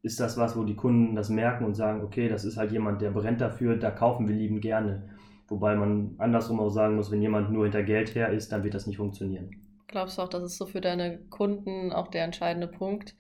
ist 0.03 0.19
das 0.19 0.37
was, 0.37 0.57
wo 0.57 0.65
die 0.65 0.75
Kunden 0.75 1.15
das 1.15 1.29
merken 1.29 1.65
und 1.65 1.75
sagen, 1.75 2.03
okay, 2.03 2.29
das 2.29 2.45
ist 2.45 2.57
halt 2.57 2.73
jemand, 2.73 3.03
der 3.03 3.13
brennt 3.13 3.41
dafür, 3.41 3.77
da 3.77 3.93
kaufen 3.93 4.27
wir 4.27 4.35
lieben 4.35 4.61
gerne. 4.61 5.11
Wobei 5.51 5.75
man 5.75 6.15
andersrum 6.19 6.61
auch 6.61 6.71
sagen 6.71 6.95
muss, 6.97 7.11
wenn 7.11 7.21
jemand 7.21 7.51
nur 7.51 7.65
hinter 7.65 7.83
Geld 7.83 8.15
her 8.15 8.31
ist, 8.31 8.53
dann 8.53 8.63
wird 8.63 8.73
das 8.73 8.87
nicht 8.87 8.97
funktionieren. 8.97 9.51
Glaubst 9.89 10.17
du 10.17 10.23
auch, 10.23 10.29
das 10.29 10.45
ist 10.45 10.57
so 10.57 10.67
für 10.67 10.81
deine 10.81 11.19
Kunden 11.29 11.93
auch 11.93 12.09
der 12.09 12.25
entscheidende 12.25 12.69
Punkt, 12.69 13.17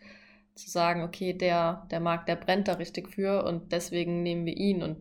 zu 0.54 0.70
sagen, 0.70 1.02
okay, 1.02 1.32
der, 1.32 1.86
der 1.90 1.98
Markt, 2.00 2.28
der 2.28 2.36
brennt 2.36 2.68
da 2.68 2.74
richtig 2.74 3.08
für 3.08 3.44
und 3.44 3.72
deswegen 3.72 4.22
nehmen 4.22 4.46
wir 4.46 4.56
ihn 4.56 4.82
und 4.82 4.98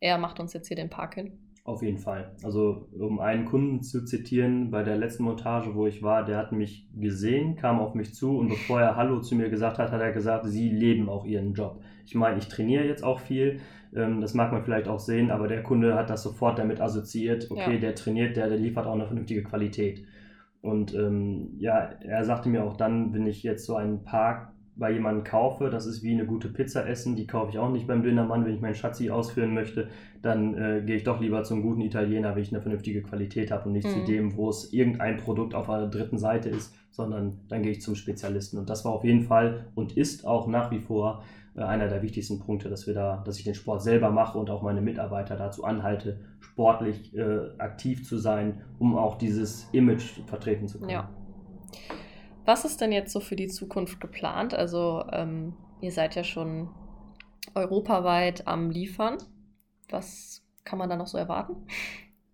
er 0.00 0.18
macht 0.18 0.38
uns 0.38 0.52
jetzt 0.52 0.68
hier 0.68 0.76
den 0.76 0.90
Park 0.90 1.14
hin? 1.14 1.38
Auf 1.62 1.82
jeden 1.82 1.98
Fall. 1.98 2.32
Also 2.42 2.88
um 2.98 3.20
einen 3.20 3.44
Kunden 3.44 3.82
zu 3.82 4.04
zitieren, 4.04 4.70
bei 4.70 4.82
der 4.82 4.96
letzten 4.96 5.24
Montage, 5.24 5.74
wo 5.74 5.86
ich 5.86 6.02
war, 6.02 6.24
der 6.24 6.38
hat 6.38 6.52
mich 6.52 6.88
gesehen, 6.98 7.56
kam 7.56 7.80
auf 7.80 7.94
mich 7.94 8.14
zu 8.14 8.38
und 8.38 8.48
bevor 8.48 8.80
er 8.80 8.96
Hallo 8.96 9.20
zu 9.20 9.34
mir 9.34 9.50
gesagt 9.50 9.78
hat, 9.78 9.92
hat 9.92 10.00
er 10.00 10.12
gesagt, 10.12 10.46
Sie 10.46 10.70
leben 10.70 11.08
auch 11.08 11.26
Ihren 11.26 11.52
Job. 11.52 11.82
Ich 12.06 12.14
meine, 12.14 12.38
ich 12.38 12.48
trainiere 12.48 12.86
jetzt 12.86 13.04
auch 13.04 13.20
viel, 13.20 13.60
ähm, 13.94 14.22
das 14.22 14.32
mag 14.34 14.52
man 14.52 14.64
vielleicht 14.64 14.88
auch 14.88 15.00
sehen, 15.00 15.30
aber 15.30 15.48
der 15.48 15.62
Kunde 15.62 15.94
hat 15.94 16.08
das 16.08 16.22
sofort 16.22 16.58
damit 16.58 16.80
assoziiert, 16.80 17.50
okay, 17.50 17.74
ja. 17.74 17.80
der 17.80 17.94
trainiert, 17.94 18.36
der, 18.36 18.48
der 18.48 18.58
liefert 18.58 18.86
auch 18.86 18.94
eine 18.94 19.06
vernünftige 19.06 19.42
Qualität. 19.42 20.04
Und 20.62 20.94
ähm, 20.94 21.54
ja, 21.58 21.90
er 22.00 22.24
sagte 22.24 22.48
mir 22.48 22.64
auch 22.64 22.76
dann, 22.76 23.14
wenn 23.14 23.26
ich 23.26 23.42
jetzt 23.42 23.64
so 23.64 23.76
einen 23.76 24.04
Park 24.04 24.49
bei 24.76 24.92
jemandem 24.92 25.24
kaufe, 25.24 25.68
das 25.68 25.86
ist 25.86 26.02
wie 26.02 26.12
eine 26.12 26.24
gute 26.24 26.48
Pizza 26.48 26.88
essen, 26.88 27.16
die 27.16 27.26
kaufe 27.26 27.50
ich 27.50 27.58
auch 27.58 27.70
nicht 27.70 27.86
beim 27.86 28.02
Dönermann, 28.02 28.44
wenn 28.44 28.54
ich 28.54 28.60
meinen 28.60 28.74
Schatzi 28.74 29.10
ausführen 29.10 29.52
möchte, 29.52 29.88
dann 30.22 30.54
äh, 30.54 30.82
gehe 30.84 30.96
ich 30.96 31.04
doch 31.04 31.20
lieber 31.20 31.42
zum 31.44 31.62
guten 31.62 31.80
Italiener, 31.80 32.34
wenn 32.34 32.42
ich 32.42 32.52
eine 32.52 32.62
vernünftige 32.62 33.02
Qualität 33.02 33.50
habe 33.50 33.66
und 33.66 33.72
nicht 33.72 33.86
mhm. 33.86 33.92
zu 33.92 34.04
dem, 34.04 34.36
wo 34.36 34.48
es 34.48 34.72
irgendein 34.72 35.16
Produkt 35.18 35.54
auf 35.54 35.66
der 35.66 35.86
dritten 35.88 36.18
Seite 36.18 36.48
ist, 36.48 36.74
sondern 36.90 37.38
dann 37.48 37.62
gehe 37.62 37.72
ich 37.72 37.82
zum 37.82 37.94
Spezialisten. 37.94 38.58
Und 38.58 38.70
das 38.70 38.84
war 38.84 38.92
auf 38.92 39.04
jeden 39.04 39.22
Fall 39.22 39.66
und 39.74 39.96
ist 39.96 40.26
auch 40.26 40.46
nach 40.46 40.70
wie 40.70 40.80
vor 40.80 41.22
äh, 41.56 41.62
einer 41.62 41.88
der 41.88 42.02
wichtigsten 42.02 42.38
Punkte, 42.38 42.68
dass 42.68 42.86
wir 42.86 42.94
da, 42.94 43.22
dass 43.24 43.38
ich 43.38 43.44
den 43.44 43.54
Sport 43.54 43.82
selber 43.82 44.10
mache 44.10 44.38
und 44.38 44.50
auch 44.50 44.62
meine 44.62 44.80
Mitarbeiter 44.80 45.36
dazu 45.36 45.64
anhalte, 45.64 46.20
sportlich 46.40 47.14
äh, 47.16 47.50
aktiv 47.58 48.06
zu 48.06 48.18
sein, 48.18 48.62
um 48.78 48.96
auch 48.96 49.18
dieses 49.18 49.68
Image 49.72 50.20
vertreten 50.26 50.68
zu 50.68 50.78
können. 50.78 50.90
Ja. 50.90 51.10
Was 52.50 52.64
ist 52.64 52.80
denn 52.80 52.90
jetzt 52.90 53.12
so 53.12 53.20
für 53.20 53.36
die 53.36 53.46
Zukunft 53.46 54.00
geplant? 54.00 54.54
Also 54.54 55.04
ähm, 55.12 55.52
ihr 55.80 55.92
seid 55.92 56.16
ja 56.16 56.24
schon 56.24 56.68
europaweit 57.54 58.48
am 58.48 58.70
Liefern. 58.70 59.18
Was 59.88 60.42
kann 60.64 60.76
man 60.80 60.90
da 60.90 60.96
noch 60.96 61.06
so 61.06 61.16
erwarten? 61.16 61.54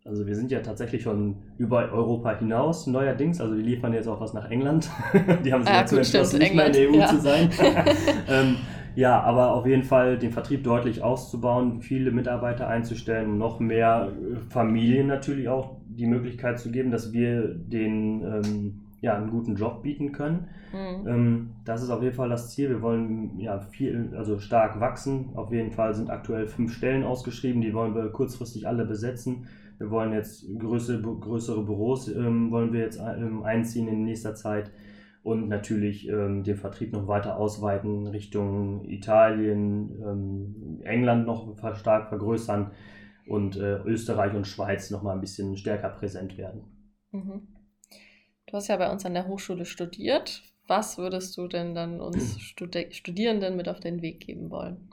Also 0.07 0.27
wir 0.27 0.35
sind 0.35 0.51
ja 0.51 0.61
tatsächlich 0.61 1.03
schon 1.03 1.43
über 1.59 1.93
Europa 1.93 2.39
hinaus 2.39 2.87
neuerdings. 2.87 3.43
Also 3.43 3.59
wir 3.59 3.63
liefern 3.63 3.93
jetzt 3.93 4.09
auch 4.09 4.19
was 4.19 4.33
nach 4.33 4.51
England. 4.51 4.89
die 5.45 5.53
haben 5.53 5.65
sich 5.65 5.71
ah, 5.71 5.83
dazu 5.83 5.99
entschlossen, 5.99 6.39
nicht 6.39 6.55
mehr 6.55 6.69
in 6.69 6.73
der 6.73 6.91
EU 6.91 6.95
ja. 6.95 7.09
zu 7.09 7.21
sein. 7.21 7.51
ähm, 8.31 8.57
ja, 8.95 9.21
aber 9.21 9.53
auf 9.53 9.67
jeden 9.67 9.85
Fall 9.85 10.17
den 10.17 10.31
Vertrieb 10.31 10.65
deutlich 10.65 11.03
auszubauen, 11.03 11.83
viele 11.83 12.11
Mitarbeiter 12.11 12.69
einzustellen, 12.69 13.37
noch 13.37 13.61
mehr 13.61 14.13
Familien 14.49 15.09
natürlich 15.09 15.51
auch 15.51 15.77
die 15.89 16.07
Möglichkeit 16.07 16.59
zu 16.59 16.71
geben, 16.71 16.91
dass 16.91 17.13
wir 17.13 17.49
den 17.49 18.23
ähm, 18.23 18.86
ja, 19.07 19.17
einen 19.17 19.31
guten 19.31 19.55
Job 19.55 19.83
bieten 19.83 20.13
können. 20.13 20.49
Mhm. 20.73 21.09
Ähm, 21.09 21.51
das 21.65 21.83
ist 21.83 21.91
auf 21.91 22.03
jeden 22.03 22.15
Fall 22.15 22.29
das 22.29 22.51
Ziel. 22.51 22.69
Wir 22.69 22.83
wollen 22.83 23.39
ja 23.39 23.61
viel, 23.61 24.13
also 24.17 24.39
stark 24.39 24.81
wachsen. 24.81 25.31
Auf 25.35 25.53
jeden 25.53 25.71
Fall 25.71 25.95
sind 25.95 26.11
aktuell 26.11 26.47
fünf 26.49 26.75
Stellen 26.75 27.05
ausgeschrieben, 27.05 27.63
die 27.63 27.73
wollen 27.73 27.95
wir 27.95 28.09
kurzfristig 28.11 28.67
alle 28.67 28.85
besetzen. 28.85 29.47
Wir 29.79 29.91
wollen 29.91 30.13
jetzt 30.13 30.47
größere, 30.59 31.01
größere 31.03 31.65
Büros 31.65 32.09
ähm, 32.09 32.51
wollen 32.51 32.73
wir 32.73 32.81
jetzt 32.81 32.99
ähm, 32.99 33.43
einziehen 33.43 33.89
in 33.89 34.05
nächster 34.05 34.35
Zeit 34.35 34.73
und 35.23 35.49
natürlich 35.49 36.09
ähm, 36.09 36.43
den 36.45 36.57
Vertrieb 36.57 36.93
noch 36.93 37.07
weiter 37.07 37.37
ausweiten 37.37 38.07
Richtung 38.07 38.85
Italien, 38.87 39.91
ähm, 40.03 40.81
England 40.83 41.27
noch 41.27 41.57
stark 41.75 42.09
vergrößern 42.09 42.73
und 43.29 43.57
äh, 43.57 43.79
Österreich 43.85 44.35
und 44.35 44.47
Schweiz 44.47 44.91
noch 44.91 45.03
mal 45.03 45.13
ein 45.13 45.21
bisschen 45.21 45.57
stärker 45.57 45.91
präsent 45.91 46.39
werden. 46.39 46.63
Mhm. 47.13 47.56
Du 48.47 48.53
hast 48.53 48.69
ja 48.69 48.77
bei 48.77 48.91
uns 48.91 49.05
an 49.05 49.15
der 49.15 49.27
Hochschule 49.27 49.65
studiert. 49.65 50.43
Was 50.69 50.99
würdest 50.99 51.37
du 51.37 51.49
denn 51.49 51.75
dann 51.75 52.01
uns 52.01 52.41
Studi 52.41 52.89
Studierenden 52.93 53.57
mit 53.57 53.69
auf 53.69 53.81
den 53.81 54.03
Weg 54.03 54.21
geben 54.21 54.51
wollen? 54.51 54.89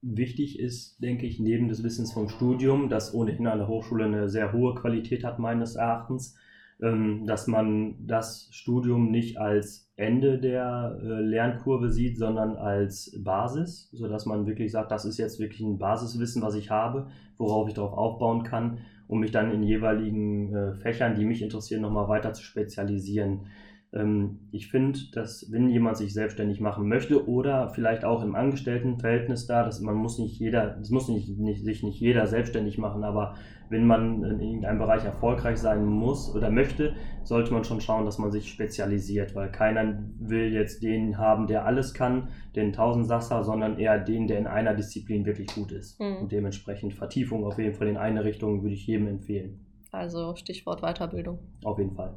Wichtig 0.00 0.58
ist, 0.58 1.02
denke 1.02 1.26
ich, 1.26 1.40
neben 1.40 1.68
des 1.68 1.82
Wissens 1.82 2.12
vom 2.12 2.28
Studium, 2.28 2.88
das 2.88 3.14
ohnehin 3.14 3.46
an 3.46 3.58
der 3.58 3.68
Hochschule 3.68 4.04
eine 4.04 4.28
sehr 4.28 4.52
hohe 4.52 4.74
Qualität 4.74 5.24
hat, 5.24 5.38
meines 5.38 5.76
Erachtens, 5.76 6.36
ähm, 6.82 7.26
dass 7.26 7.46
man 7.46 8.06
das 8.06 8.48
Studium 8.50 9.10
nicht 9.10 9.38
als 9.38 9.90
Ende 9.96 10.38
der 10.38 10.98
äh, 11.02 11.06
Lernkurve 11.06 11.90
sieht, 11.90 12.18
sondern 12.18 12.56
als 12.56 13.16
Basis, 13.22 13.88
sodass 13.92 14.26
man 14.26 14.46
wirklich 14.46 14.72
sagt, 14.72 14.90
das 14.90 15.04
ist 15.04 15.18
jetzt 15.18 15.38
wirklich 15.38 15.60
ein 15.60 15.78
Basiswissen, 15.78 16.42
was 16.42 16.54
ich 16.54 16.70
habe, 16.70 17.08
worauf 17.38 17.68
ich 17.68 17.74
darauf 17.74 17.92
aufbauen 17.92 18.42
kann 18.42 18.80
um 19.14 19.20
mich 19.20 19.30
dann 19.30 19.52
in 19.52 19.62
jeweiligen 19.62 20.52
äh, 20.52 20.74
Fächern, 20.74 21.14
die 21.14 21.24
mich 21.24 21.40
interessieren, 21.40 21.82
nochmal 21.82 22.08
weiter 22.08 22.32
zu 22.32 22.42
spezialisieren. 22.42 23.46
Ähm, 23.92 24.40
ich 24.50 24.72
finde, 24.72 24.98
dass 25.12 25.52
wenn 25.52 25.68
jemand 25.68 25.98
sich 25.98 26.12
selbstständig 26.12 26.58
machen 26.58 26.88
möchte 26.88 27.28
oder 27.28 27.70
vielleicht 27.70 28.04
auch 28.04 28.24
im 28.24 28.34
Angestelltenverhältnis 28.34 29.46
da, 29.46 29.62
dass 29.62 29.80
man 29.80 29.94
muss 29.94 30.18
nicht 30.18 30.40
jeder, 30.40 30.80
es 30.80 30.90
muss 30.90 31.08
nicht, 31.08 31.28
nicht, 31.38 31.62
sich 31.62 31.84
nicht 31.84 32.00
jeder 32.00 32.26
selbstständig 32.26 32.76
machen, 32.76 33.04
aber 33.04 33.36
wenn 33.68 33.86
man 33.86 34.22
in 34.24 34.40
irgendeinem 34.40 34.78
Bereich 34.78 35.04
erfolgreich 35.04 35.58
sein 35.58 35.84
muss 35.84 36.34
oder 36.34 36.50
möchte, 36.50 36.94
sollte 37.22 37.52
man 37.52 37.64
schon 37.64 37.80
schauen, 37.80 38.04
dass 38.04 38.18
man 38.18 38.30
sich 38.30 38.48
spezialisiert, 38.48 39.34
weil 39.34 39.50
keiner 39.50 39.98
will 40.18 40.52
jetzt 40.52 40.82
den 40.82 41.18
haben, 41.18 41.46
der 41.46 41.64
alles 41.64 41.94
kann, 41.94 42.28
den 42.54 42.72
Tausendsasser, 42.72 43.44
sondern 43.44 43.78
eher 43.78 43.98
den, 43.98 44.26
der 44.26 44.38
in 44.38 44.46
einer 44.46 44.74
Disziplin 44.74 45.24
wirklich 45.24 45.48
gut 45.54 45.72
ist. 45.72 46.00
Mhm. 46.00 46.16
Und 46.22 46.32
dementsprechend 46.32 46.94
Vertiefung 46.94 47.44
auf 47.44 47.58
jeden 47.58 47.74
Fall 47.74 47.88
in 47.88 47.96
eine 47.96 48.24
Richtung 48.24 48.62
würde 48.62 48.74
ich 48.74 48.86
jedem 48.86 49.08
empfehlen. 49.08 49.60
Also 49.90 50.34
Stichwort 50.34 50.82
Weiterbildung. 50.82 51.38
Auf 51.64 51.78
jeden 51.78 51.94
Fall. 51.94 52.14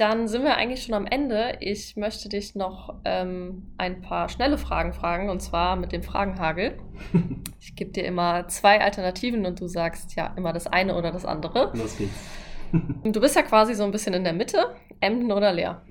Dann 0.00 0.28
sind 0.28 0.44
wir 0.44 0.56
eigentlich 0.56 0.84
schon 0.84 0.94
am 0.94 1.04
Ende. 1.04 1.58
Ich 1.60 1.94
möchte 1.94 2.30
dich 2.30 2.54
noch 2.54 3.02
ähm, 3.04 3.74
ein 3.76 4.00
paar 4.00 4.30
schnelle 4.30 4.56
Fragen 4.56 4.94
fragen, 4.94 5.28
und 5.28 5.40
zwar 5.40 5.76
mit 5.76 5.92
dem 5.92 6.02
Fragenhagel. 6.02 6.78
ich 7.60 7.76
gebe 7.76 7.90
dir 7.90 8.06
immer 8.06 8.48
zwei 8.48 8.80
Alternativen 8.80 9.44
und 9.44 9.60
du 9.60 9.66
sagst 9.66 10.16
ja 10.16 10.32
immer 10.38 10.54
das 10.54 10.66
eine 10.66 10.96
oder 10.96 11.12
das 11.12 11.26
andere. 11.26 11.70
Los 11.76 11.98
geht's. 11.98 12.30
Du 13.02 13.20
bist 13.20 13.34
ja 13.36 13.42
quasi 13.42 13.74
so 13.74 13.82
ein 13.82 13.90
bisschen 13.90 14.14
in 14.14 14.24
der 14.24 14.32
Mitte. 14.32 14.74
Emden 15.00 15.32
oder 15.32 15.52
Leer? 15.52 15.84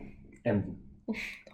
Emden. 0.43 1.03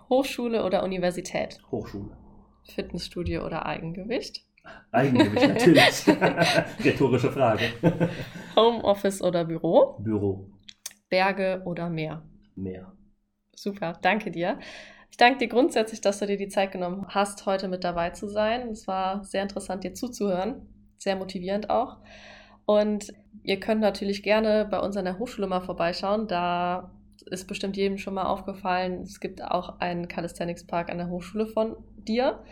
Hochschule 0.08 0.63
oder 0.63 0.84
Universität? 0.84 1.60
Hochschule. 1.72 2.15
Fitnessstudio 2.63 3.44
oder 3.44 3.65
Eigengewicht? 3.65 4.46
Eigengewicht 4.91 5.48
natürlich. 5.48 6.08
Rhetorische 6.86 7.32
Frage. 7.32 7.63
Homeoffice 8.56 9.22
oder 9.24 9.44
Büro? 9.46 9.98
Büro. 10.00 10.52
Berge 11.10 11.63
oder 11.65 11.89
Meer? 11.89 12.24
Meer. 12.56 12.94
Super, 13.56 13.98
danke 14.02 14.32
dir. 14.32 14.60
Ich 15.12 15.18
danke 15.18 15.39
dir 15.39 15.48
grundsätzlich, 15.48 16.02
dass 16.02 16.20
du 16.20 16.28
dir 16.28 16.38
die 16.38 16.50
Zeit 16.50 16.72
genommen 16.72 17.06
hast, 17.10 17.46
heute 17.46 17.68
mit 17.68 17.84
dabei 17.84 18.10
zu 18.10 18.28
sein. 18.28 18.70
Es 18.70 18.88
war 18.88 19.24
sehr 19.24 19.44
interessant, 19.44 19.84
dir 19.84 19.94
zuzuhören. 19.94 20.68
Sehr 20.98 21.15
motivierend 21.15 21.70
auch. 21.70 21.98
Und 22.65 23.13
ihr 23.44 23.60
könnt 23.60 23.82
natürlich 23.82 24.24
gerne 24.24 24.65
bei 24.65 24.80
uns 24.80 24.98
an 24.98 25.06
der 25.06 25.20
Hochschule 25.20 25.48
mal 25.48 25.62
vorbeischauen. 25.62 26.28
Da 26.28 26.91
ist 27.28 27.48
bestimmt 27.48 27.78
jedem 27.78 27.98
schon 27.98 28.13
mal 28.13 28.26
aufgefallen, 28.26 29.02
es 29.02 29.20
gibt 29.20 29.41
auch 29.41 29.80
einen 29.80 30.08
Calisthenics 30.08 30.65
Park 30.65 30.89
an 30.89 30.98
der 30.98 31.10
Hochschule 31.10 31.48
von 31.48 31.76
dir. 31.98 32.44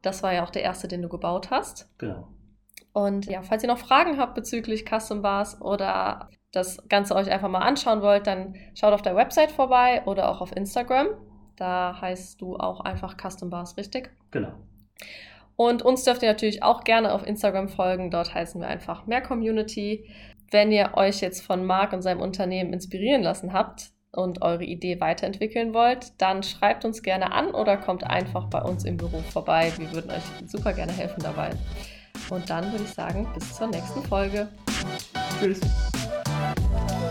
Das 0.00 0.22
war 0.22 0.32
ja 0.32 0.44
auch 0.44 0.50
der 0.50 0.62
erste, 0.62 0.88
den 0.88 1.02
du 1.02 1.08
gebaut 1.08 1.50
hast. 1.50 1.88
Genau. 1.98 2.28
Und 2.92 3.26
ja, 3.26 3.42
falls 3.42 3.62
ihr 3.62 3.68
noch 3.68 3.78
Fragen 3.78 4.18
habt 4.18 4.34
bezüglich 4.34 4.84
Custom 4.88 5.22
Bars 5.22 5.60
oder 5.60 6.28
das 6.52 6.86
Ganze 6.88 7.14
euch 7.14 7.30
einfach 7.30 7.48
mal 7.48 7.60
anschauen 7.60 8.02
wollt, 8.02 8.26
dann 8.26 8.54
schaut 8.74 8.92
auf 8.92 9.02
der 9.02 9.16
Website 9.16 9.50
vorbei 9.50 10.02
oder 10.04 10.30
auch 10.30 10.40
auf 10.40 10.54
Instagram. 10.54 11.08
Da 11.56 11.98
heißt 12.00 12.40
du 12.40 12.56
auch 12.56 12.80
einfach 12.80 13.16
Custom 13.16 13.50
Bars, 13.50 13.76
richtig? 13.76 14.10
Genau. 14.30 14.52
Und 15.56 15.82
uns 15.82 16.04
dürft 16.04 16.22
ihr 16.22 16.28
natürlich 16.28 16.62
auch 16.62 16.84
gerne 16.84 17.12
auf 17.12 17.26
Instagram 17.26 17.68
folgen. 17.68 18.10
Dort 18.10 18.34
heißen 18.34 18.60
wir 18.60 18.68
einfach 18.68 19.06
mehr 19.06 19.20
Community. 19.20 20.08
Wenn 20.50 20.72
ihr 20.72 20.92
euch 20.94 21.20
jetzt 21.20 21.42
von 21.42 21.64
Marc 21.64 21.92
und 21.92 22.02
seinem 22.02 22.20
Unternehmen 22.20 22.72
inspirieren 22.72 23.22
lassen 23.22 23.52
habt 23.52 23.90
und 24.10 24.42
eure 24.42 24.64
Idee 24.64 25.00
weiterentwickeln 25.00 25.72
wollt, 25.72 26.20
dann 26.20 26.42
schreibt 26.42 26.84
uns 26.84 27.02
gerne 27.02 27.32
an 27.32 27.54
oder 27.54 27.76
kommt 27.78 28.04
einfach 28.04 28.46
bei 28.48 28.60
uns 28.60 28.84
im 28.84 28.98
Büro 28.98 29.20
vorbei. 29.20 29.72
Wir 29.78 29.92
würden 29.92 30.10
euch 30.10 30.50
super 30.50 30.72
gerne 30.72 30.92
helfen 30.92 31.22
dabei. 31.22 31.50
Und 32.28 32.48
dann 32.50 32.70
würde 32.72 32.84
ich 32.84 32.90
sagen, 32.90 33.26
bis 33.34 33.54
zur 33.54 33.68
nächsten 33.68 34.02
Folge. 34.02 34.48
Tschüss. 35.40 35.60
you 36.42 37.01